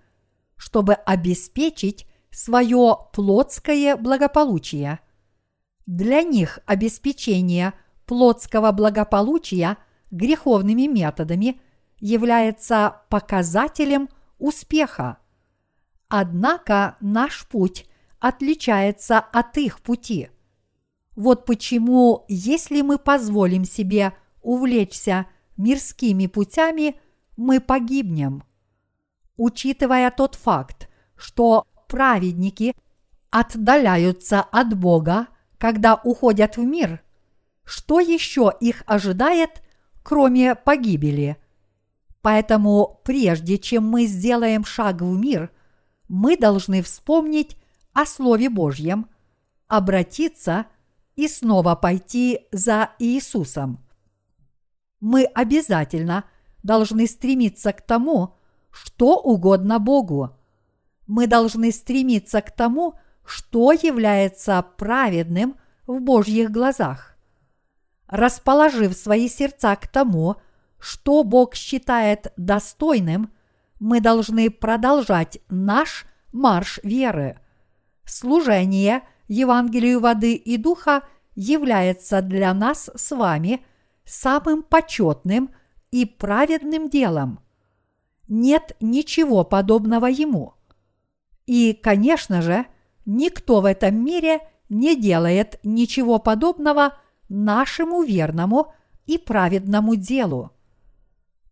чтобы 0.55 0.93
обеспечить 0.93 2.07
свое 2.31 2.97
плотское 3.13 3.95
благополучие. 3.95 4.99
Для 5.86 6.23
них 6.23 6.59
обеспечение 6.65 7.73
плотского 8.05 8.71
благополучия 8.71 9.77
греховными 10.11 10.88
методами 10.88 11.59
является 11.99 13.01
показателем 13.09 14.09
успеха. 14.39 15.17
Однако 16.07 16.97
наш 16.99 17.47
путь 17.47 17.88
отличается 18.19 19.19
от 19.19 19.57
их 19.57 19.81
пути. 19.81 20.29
Вот 21.15 21.45
почему, 21.45 22.25
если 22.27 22.81
мы 22.81 22.97
позволим 22.97 23.65
себе 23.65 24.13
увлечься 24.41 25.27
мирскими 25.57 26.27
путями, 26.27 26.95
мы 27.38 27.59
погибнем. 27.59 28.43
Учитывая 29.38 30.11
тот 30.11 30.36
факт, 30.36 30.89
что 31.15 31.65
праведники 31.88 32.75
отдаляются 33.29 34.41
от 34.41 34.77
Бога, 34.77 35.27
когда 35.64 35.95
уходят 35.95 36.57
в 36.57 36.61
мир, 36.61 37.01
что 37.64 38.01
еще 38.01 38.51
их 38.59 38.84
ожидает, 38.86 39.64
кроме 40.03 40.55
погибели? 40.55 41.38
Поэтому 42.22 42.99
прежде 43.05 43.57
чем 43.57 43.88
мы 43.88 44.05
сделаем 44.05 44.66
шаг 44.66 45.01
в 45.01 45.18
мир, 45.18 45.51
мы 46.09 46.36
должны 46.36 46.82
вспомнить 46.82 47.55
о 47.93 48.05
Слове 48.05 48.49
Божьем, 48.49 49.07
обратиться 49.70 50.66
и 51.16 51.30
снова 51.30 51.76
пойти 51.76 52.41
за 52.51 52.89
Иисусом. 52.99 53.80
Мы 54.99 55.24
обязательно 55.24 56.26
должны 56.61 57.07
стремиться 57.07 57.72
к 57.72 57.82
тому, 57.82 58.36
что 58.70 59.18
угодно 59.18 59.80
Богу. 59.80 60.36
Мы 61.07 61.26
должны 61.26 61.72
стремиться 61.72 62.41
к 62.41 62.51
тому, 62.51 62.95
что 63.26 63.71
является 63.71 64.63
праведным 64.78 65.55
в 65.88 65.99
Божьих 65.99 66.51
глазах. 66.51 67.17
Расположив 68.07 68.93
свои 68.93 69.28
сердца 69.28 69.76
к 69.76 69.88
тому, 69.88 70.36
что 70.80 71.24
Бог 71.24 71.55
считает 71.55 72.34
достойным, 72.38 73.34
мы 73.80 74.01
должны 74.01 74.49
продолжать 74.49 75.39
наш 75.49 76.05
марш 76.32 76.80
веры. 76.84 77.39
Служение 78.05 79.03
Евангелию 79.28 79.99
воды 79.99 80.36
и 80.36 80.57
духа 80.57 81.03
является 81.36 82.21
для 82.21 82.53
нас 82.53 82.89
с 82.95 83.15
вами 83.15 83.65
самым 84.05 84.63
почетным 84.63 85.53
и 85.91 86.05
праведным 86.05 86.89
делом. 86.89 87.39
Нет 88.28 88.76
ничего 88.80 89.43
подобного 89.43 90.07
ему. 90.07 90.53
И, 91.45 91.74
конечно 91.74 92.41
же, 92.41 92.65
никто 93.05 93.61
в 93.61 93.65
этом 93.65 94.03
мире 94.03 94.39
не 94.69 94.95
делает 94.95 95.59
ничего 95.63 96.19
подобного 96.19 96.97
нашему 97.29 98.03
верному 98.03 98.73
и 99.05 99.17
праведному 99.17 99.95
делу. 99.95 100.51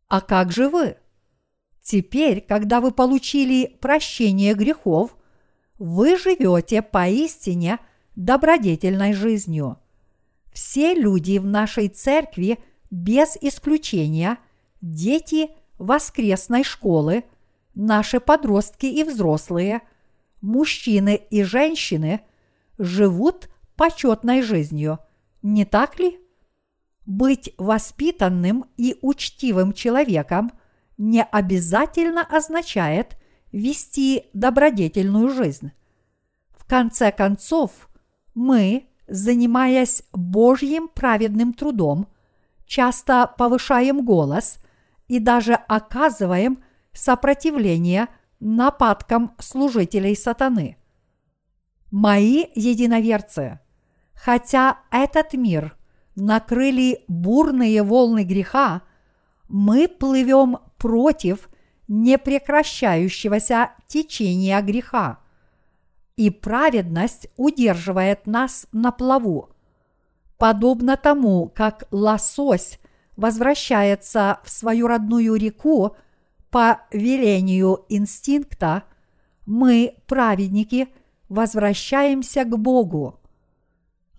А 0.07 0.21
как 0.21 0.51
же 0.51 0.69
вы? 0.69 0.97
Теперь, 1.81 2.41
когда 2.41 2.79
вы 2.79 2.91
получили 2.91 3.77
прощение 3.81 4.53
грехов, 4.53 5.15
вы 5.79 6.17
живете 6.17 6.81
поистине 6.81 7.79
добродетельной 8.15 9.13
жизнью. 9.13 9.77
Все 10.53 10.93
люди 10.93 11.37
в 11.37 11.45
нашей 11.45 11.87
церкви 11.87 12.59
без 12.91 13.37
исключения 13.41 14.37
дети 14.81 15.49
воскресной 15.77 16.63
школы, 16.63 17.23
наши 17.73 18.19
подростки 18.19 18.85
и 18.85 19.03
взрослые, 19.03 19.81
мужчины 20.41 21.15
и 21.29 21.43
женщины 21.43 22.21
живут 22.77 23.49
почетной 23.75 24.41
жизнью, 24.41 24.99
не 25.41 25.65
так 25.65 25.99
ли? 25.99 26.19
Быть 27.05 27.53
воспитанным 27.57 28.65
и 28.77 28.97
учтивым 29.01 29.73
человеком 29.73 30.51
не 30.97 31.23
обязательно 31.23 32.21
означает 32.21 33.17
вести 33.51 34.25
добродетельную 34.33 35.29
жизнь. 35.29 35.71
В 36.51 36.65
конце 36.65 37.11
концов, 37.11 37.89
мы, 38.33 38.87
занимаясь 39.07 40.03
Божьим 40.13 40.87
праведным 40.87 41.53
трудом, 41.53 42.07
часто 42.65 43.33
повышаем 43.37 44.05
голос 44.05 44.59
и 45.07 45.19
даже 45.19 45.53
оказываем 45.53 46.63
сопротивление 46.93 48.07
нападкам 48.41 49.35
служителей 49.39 50.15
сатаны. 50.15 50.77
Мои 51.91 52.45
единоверцы, 52.55 53.59
хотя 54.13 54.79
этот 54.91 55.33
мир 55.33 55.77
накрыли 56.15 57.03
бурные 57.07 57.83
волны 57.83 58.23
греха, 58.23 58.81
мы 59.47 59.87
плывем 59.87 60.57
против 60.77 61.49
непрекращающегося 61.87 63.71
течения 63.87 64.61
греха, 64.61 65.19
и 66.15 66.29
праведность 66.29 67.27
удерживает 67.37 68.27
нас 68.27 68.67
на 68.71 68.91
плаву. 68.91 69.49
Подобно 70.37 70.97
тому, 70.97 71.51
как 71.53 71.83
лосось 71.91 72.79
возвращается 73.17 74.39
в 74.43 74.49
свою 74.49 74.87
родную 74.87 75.35
реку 75.35 75.95
по 76.51 76.81
велению 76.91 77.85
инстинкта, 77.89 78.83
мы, 79.45 79.95
праведники, 80.05 80.89
возвращаемся 81.29 82.43
к 82.43 82.57
Богу. 82.57 83.19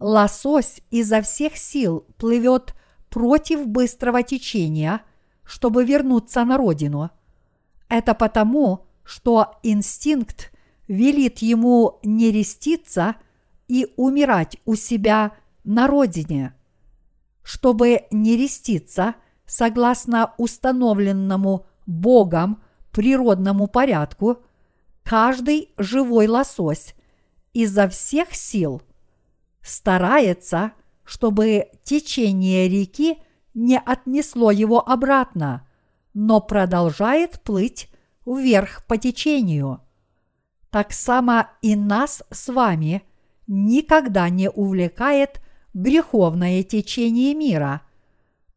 Лосось 0.01 0.81
изо 0.91 1.21
всех 1.21 1.57
сил 1.57 2.07
плывет 2.17 2.75
против 3.11 3.67
быстрого 3.67 4.23
течения, 4.23 5.03
чтобы 5.45 5.85
вернуться 5.85 6.45
на 6.45 6.57
родину. 6.57 7.11
Это 7.89 8.15
потому, 8.15 8.87
что 9.05 9.59
инстинкт 9.63 10.51
велит 10.89 11.39
ему 11.39 12.01
нереститься 12.03 13.17
и 13.69 13.93
умирать 13.97 14.57
у 14.65 14.75
себя 14.75 15.33
на 15.65 15.87
родине. 15.87 16.55
Чтобы 17.43 18.07
нереститься, 18.11 19.15
согласно 19.47 20.33
установленному 20.39 21.67
Богом 21.93 22.63
природному 22.91 23.69
порядку, 23.69 24.39
каждый 25.03 25.71
живой 25.77 26.27
лосось 26.27 26.95
изо 27.53 27.89
всех 27.89 28.35
сил 28.35 28.83
старается, 29.63 30.73
чтобы 31.05 31.67
течение 31.85 32.69
реки 32.69 33.19
не 33.55 33.79
отнесло 33.79 34.51
его 34.51 34.87
обратно, 34.87 35.69
но 36.15 36.41
продолжает 36.41 37.41
плыть 37.43 37.89
вверх 38.27 38.85
по 38.87 38.97
течению. 38.97 39.81
Так 40.71 40.93
само 40.93 41.47
и 41.61 41.77
нас 41.77 42.23
с 42.31 42.53
вами 42.53 43.03
никогда 43.47 44.29
не 44.31 44.49
увлекает 44.49 45.43
греховное 45.75 46.63
течение 46.63 47.35
мира, 47.35 47.83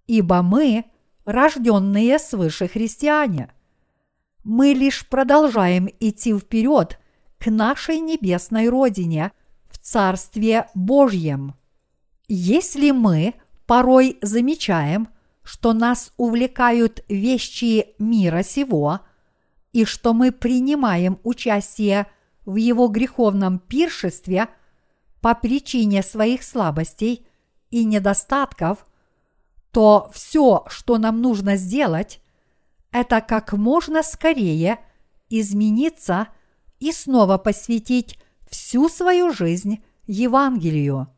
ибо 0.08 0.42
мы 0.42 0.86
рожденные 1.26 2.20
свыше 2.20 2.68
христиане. 2.68 3.52
Мы 4.44 4.74
лишь 4.74 5.08
продолжаем 5.08 5.90
идти 6.00 6.38
вперед 6.38 7.00
к 7.40 7.48
нашей 7.50 8.00
небесной 8.00 8.70
родине 8.70 9.32
в 9.70 9.78
Царстве 9.78 10.68
Божьем. 10.74 11.56
Если 12.28 12.92
мы 12.92 13.34
порой 13.66 14.18
замечаем, 14.22 15.10
что 15.44 15.74
нас 15.74 16.14
увлекают 16.18 17.04
вещи 17.08 17.96
мира 18.00 18.44
сего, 18.44 19.02
и 19.74 19.84
что 19.84 20.14
мы 20.14 20.32
принимаем 20.32 21.20
участие 21.24 22.08
в 22.46 22.56
его 22.56 22.88
греховном 22.88 23.60
пиршестве 23.60 24.48
по 25.22 25.36
причине 25.36 26.02
своих 26.02 26.44
слабостей 26.44 27.28
и 27.72 27.84
недостатков, 27.84 28.86
то 29.76 30.10
все, 30.14 30.64
что 30.70 30.98
нам 30.98 31.22
нужно 31.22 31.58
сделать, 31.58 32.22
это 32.94 33.20
как 33.20 33.52
можно 33.52 34.04
скорее 34.04 34.80
измениться 35.30 36.30
и 36.80 36.94
снова 36.94 37.38
посвятить 37.38 38.18
всю 38.50 38.88
свою 38.88 39.34
жизнь 39.34 39.84
Евангелию. 40.08 41.10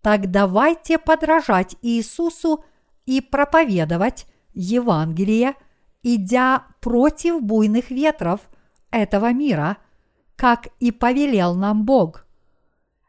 Так 0.00 0.30
давайте 0.30 0.96
подражать 0.96 1.76
Иисусу 1.82 2.64
и 3.04 3.20
проповедовать 3.20 4.24
Евангелие, 4.54 5.52
идя 6.02 6.68
против 6.80 7.42
буйных 7.42 7.90
ветров 7.90 8.40
этого 8.90 9.30
мира, 9.34 9.76
как 10.36 10.68
и 10.80 10.90
повелел 10.90 11.54
нам 11.54 11.84
Бог. 11.84 12.26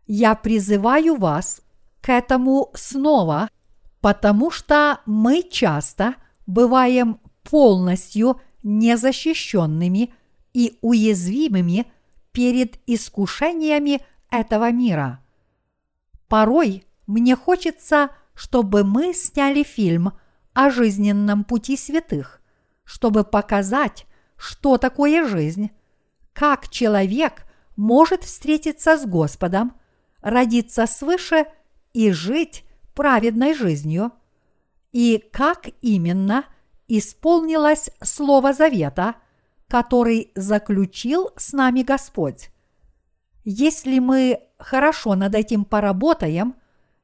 Я 0.06 0.36
призываю 0.36 1.16
вас 1.16 1.62
к 2.02 2.10
этому 2.10 2.72
снова, 2.74 3.48
потому 4.02 4.52
что 4.52 5.02
мы 5.06 5.44
часто 5.44 6.16
бываем 6.48 7.20
полностью 7.44 8.40
незащищенными 8.64 10.14
и 10.54 10.78
уязвимыми 10.82 11.92
перед 12.32 12.80
искушениями 12.88 14.02
этого 14.30 14.72
мира. 14.72 15.24
Порой 16.28 16.86
мне 17.08 17.36
хочется, 17.36 18.10
чтобы 18.34 18.84
мы 18.84 19.14
сняли 19.14 19.64
фильм 19.64 20.14
о 20.54 20.70
жизненном 20.70 21.44
пути 21.44 21.76
святых, 21.76 22.42
чтобы 22.84 23.24
показать, 23.24 24.06
что 24.38 24.78
такое 24.78 25.28
жизнь, 25.28 25.72
как 26.34 26.70
человек 26.70 27.46
может 27.76 28.24
встретиться 28.24 28.98
с 28.98 29.06
Господом, 29.06 29.74
родиться 30.22 30.86
свыше 30.86 31.46
и 31.94 32.12
жить 32.12 32.64
праведной 33.00 33.54
жизнью, 33.54 34.12
и 34.92 35.24
как 35.32 35.70
именно 35.80 36.44
исполнилось 36.90 37.92
Слово 38.04 38.52
Завета, 38.52 39.16
который 39.70 40.34
заключил 40.36 41.30
с 41.38 41.54
нами 41.54 41.84
Господь. 41.84 42.50
Если 43.46 44.00
мы 44.00 44.42
хорошо 44.58 45.16
над 45.16 45.34
этим 45.34 45.64
поработаем, 45.64 46.56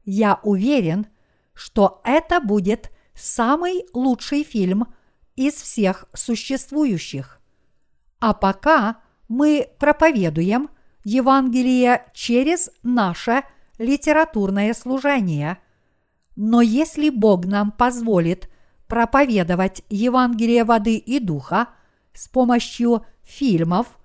я 0.04 0.42
уверен, 0.44 1.08
что 1.54 2.02
это 2.04 2.42
будет 2.42 2.92
самый 3.14 3.86
лучший 3.94 4.44
фильм 4.44 4.94
из 5.38 5.54
всех 5.54 6.10
существующих. 6.14 7.40
А 8.20 8.34
пока 8.34 8.98
мы 9.30 9.70
проповедуем 9.80 10.70
Евангелие 11.06 12.06
через 12.14 12.70
наше 12.84 13.44
литературное 13.78 14.74
служение. 14.74 15.60
Но 16.36 16.62
если 16.62 17.10
Бог 17.10 17.46
нам 17.46 17.72
позволит 17.72 18.50
проповедовать 18.88 19.84
Евангелие 19.90 20.64
воды 20.64 20.98
и 20.98 21.20
духа 21.20 21.70
с 22.14 22.28
помощью 22.28 23.06
фильмов 23.24 23.98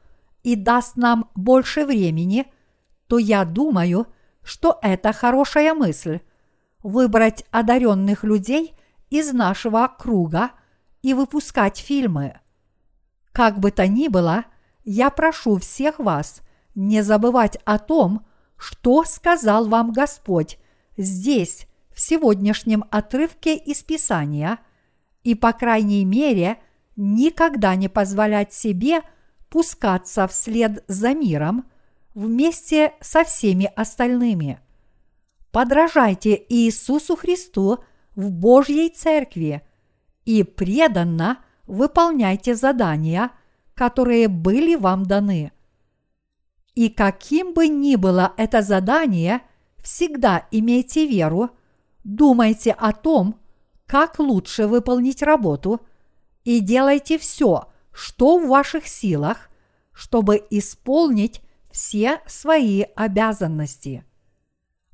и 0.43 0.57
даст 0.57 0.97
нам 0.97 1.31
больше 1.35 1.85
времени, 1.85 2.47
то 3.09 3.18
я 3.18 3.45
думаю, 3.45 4.07
что 4.43 4.78
это 4.83 5.12
хорошая 5.12 5.74
мысль– 5.74 6.20
выбрать 6.83 7.45
одаренных 7.51 8.24
людей 8.24 8.74
из 9.11 9.33
нашего 9.33 9.87
круга 9.99 10.53
и 11.03 11.12
выпускать 11.12 11.76
фильмы. 11.76 12.41
Как 13.33 13.59
бы 13.59 13.70
то 13.70 13.87
ни 13.87 14.09
было, 14.09 14.45
я 14.85 15.11
прошу 15.11 15.59
всех 15.59 15.99
вас 15.99 16.41
не 16.74 17.03
забывать 17.03 17.59
о 17.64 17.78
том, 17.78 18.26
что 18.57 19.05
сказал 19.05 19.68
вам 19.68 19.93
Господь 19.93 20.59
здесь, 20.97 21.66
в 22.01 22.03
сегодняшнем 22.03 22.84
отрывке 22.90 23.55
из 23.55 23.82
Писания, 23.82 24.61
и, 25.22 25.34
по 25.34 25.53
крайней 25.53 26.07
мере, 26.07 26.57
никогда 26.96 27.74
не 27.74 27.90
позволять 27.90 28.55
себе 28.55 29.03
пускаться 29.51 30.26
вслед 30.26 30.82
за 30.88 31.12
миром 31.12 31.70
вместе 32.14 32.94
со 33.03 33.22
всеми 33.22 33.70
остальными. 33.76 34.61
Подражайте 35.53 36.42
Иисусу 36.48 37.16
Христу 37.16 37.84
в 38.16 38.30
Божьей 38.30 38.88
Церкви 38.88 39.61
и 40.24 40.42
преданно 40.42 41.44
выполняйте 41.66 42.55
задания, 42.55 43.30
которые 43.74 44.28
были 44.28 44.74
вам 44.74 45.05
даны. 45.05 45.53
И 46.74 46.88
каким 46.88 47.53
бы 47.53 47.68
ни 47.68 47.96
было 47.96 48.32
это 48.38 48.62
задание, 48.62 49.42
всегда 49.82 50.46
имейте 50.51 51.07
веру, 51.07 51.51
думайте 52.05 52.72
о 52.72 52.92
том, 52.92 53.40
как 53.86 54.18
лучше 54.18 54.66
выполнить 54.66 55.22
работу, 55.22 55.80
и 56.44 56.61
делайте 56.61 57.18
все, 57.18 57.70
что 57.92 58.38
в 58.38 58.48
ваших 58.48 58.86
силах, 58.86 59.51
чтобы 59.92 60.42
исполнить 60.51 61.42
все 61.70 62.20
свои 62.26 62.84
обязанности. 62.94 64.05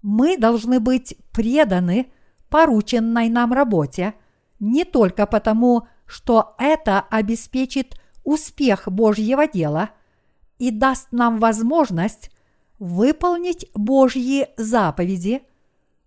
Мы 0.02 0.36
должны 0.38 0.80
быть 0.80 1.16
преданы 1.32 2.12
порученной 2.48 3.28
нам 3.28 3.52
работе 3.52 4.14
не 4.60 4.84
только 4.84 5.26
потому, 5.26 5.88
что 6.06 6.54
это 6.58 7.00
обеспечит 7.00 8.00
успех 8.24 8.88
Божьего 8.88 9.46
дела 9.46 9.90
и 10.58 10.70
даст 10.70 11.08
нам 11.12 11.38
возможность 11.38 12.30
выполнить 12.78 13.70
Божьи 13.74 14.48
заповеди, 14.56 15.42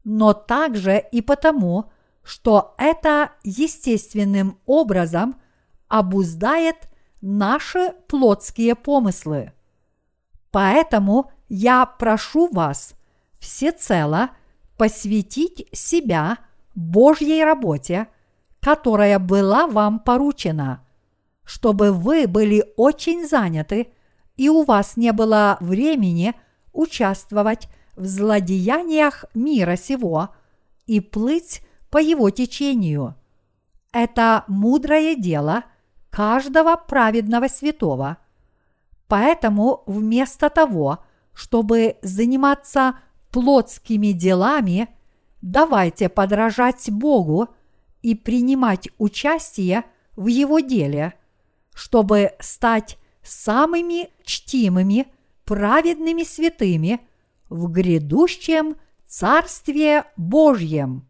но 0.03 0.33
также 0.33 1.03
и 1.11 1.21
потому, 1.21 1.91
что 2.23 2.75
это 2.77 3.31
естественным 3.43 4.59
образом 4.65 5.35
обуздает 5.87 6.75
наши 7.21 7.93
плотские 8.07 8.75
помыслы. 8.75 9.53
Поэтому 10.51 11.31
я 11.47 11.85
прошу 11.85 12.47
вас 12.51 12.93
всецело 13.39 14.29
посвятить 14.77 15.67
себя 15.71 16.37
Божьей 16.75 17.43
работе, 17.43 18.07
которая 18.59 19.19
была 19.19 19.67
вам 19.67 19.99
поручена, 19.99 20.85
чтобы 21.43 21.91
вы 21.91 22.27
были 22.27 22.65
очень 22.77 23.27
заняты 23.27 23.91
и 24.39 24.47
у 24.47 24.63
вас 24.63 24.95
не 24.95 25.11
было 25.11 25.57
времени 25.59 26.33
участвовать 26.71 27.67
в 27.99 28.05
злодеяниях 28.05 29.25
мира 29.35 29.75
сего 29.75 30.29
и 30.87 30.99
плыть 30.99 31.61
по 31.91 31.99
его 31.99 32.31
течению. 32.31 33.13
Это 33.91 34.45
мудрое 34.47 35.15
дело 35.15 35.65
каждого 36.09 36.75
праведного 36.75 37.47
святого– 37.47 38.17
Поэтому 39.09 39.83
вместо 39.87 40.49
того, 40.51 40.99
чтобы 41.33 41.97
заниматься 42.03 42.99
плотскими 43.31 44.11
делами, 44.11 44.87
давайте 45.41 46.09
подражать 46.09 46.89
Богу 46.91 47.49
и 48.03 48.13
принимать 48.13 48.87
участие 48.99 49.83
в 50.15 50.27
Его 50.27 50.59
деле, 50.59 51.15
чтобы 51.73 52.33
стать 52.39 52.99
самыми 53.23 54.09
чтимыми, 54.23 55.07
праведными 55.43 56.23
святыми 56.23 57.01
в 57.49 57.67
грядущем 57.67 58.75
Царстве 59.07 60.05
Божьем. 60.15 61.08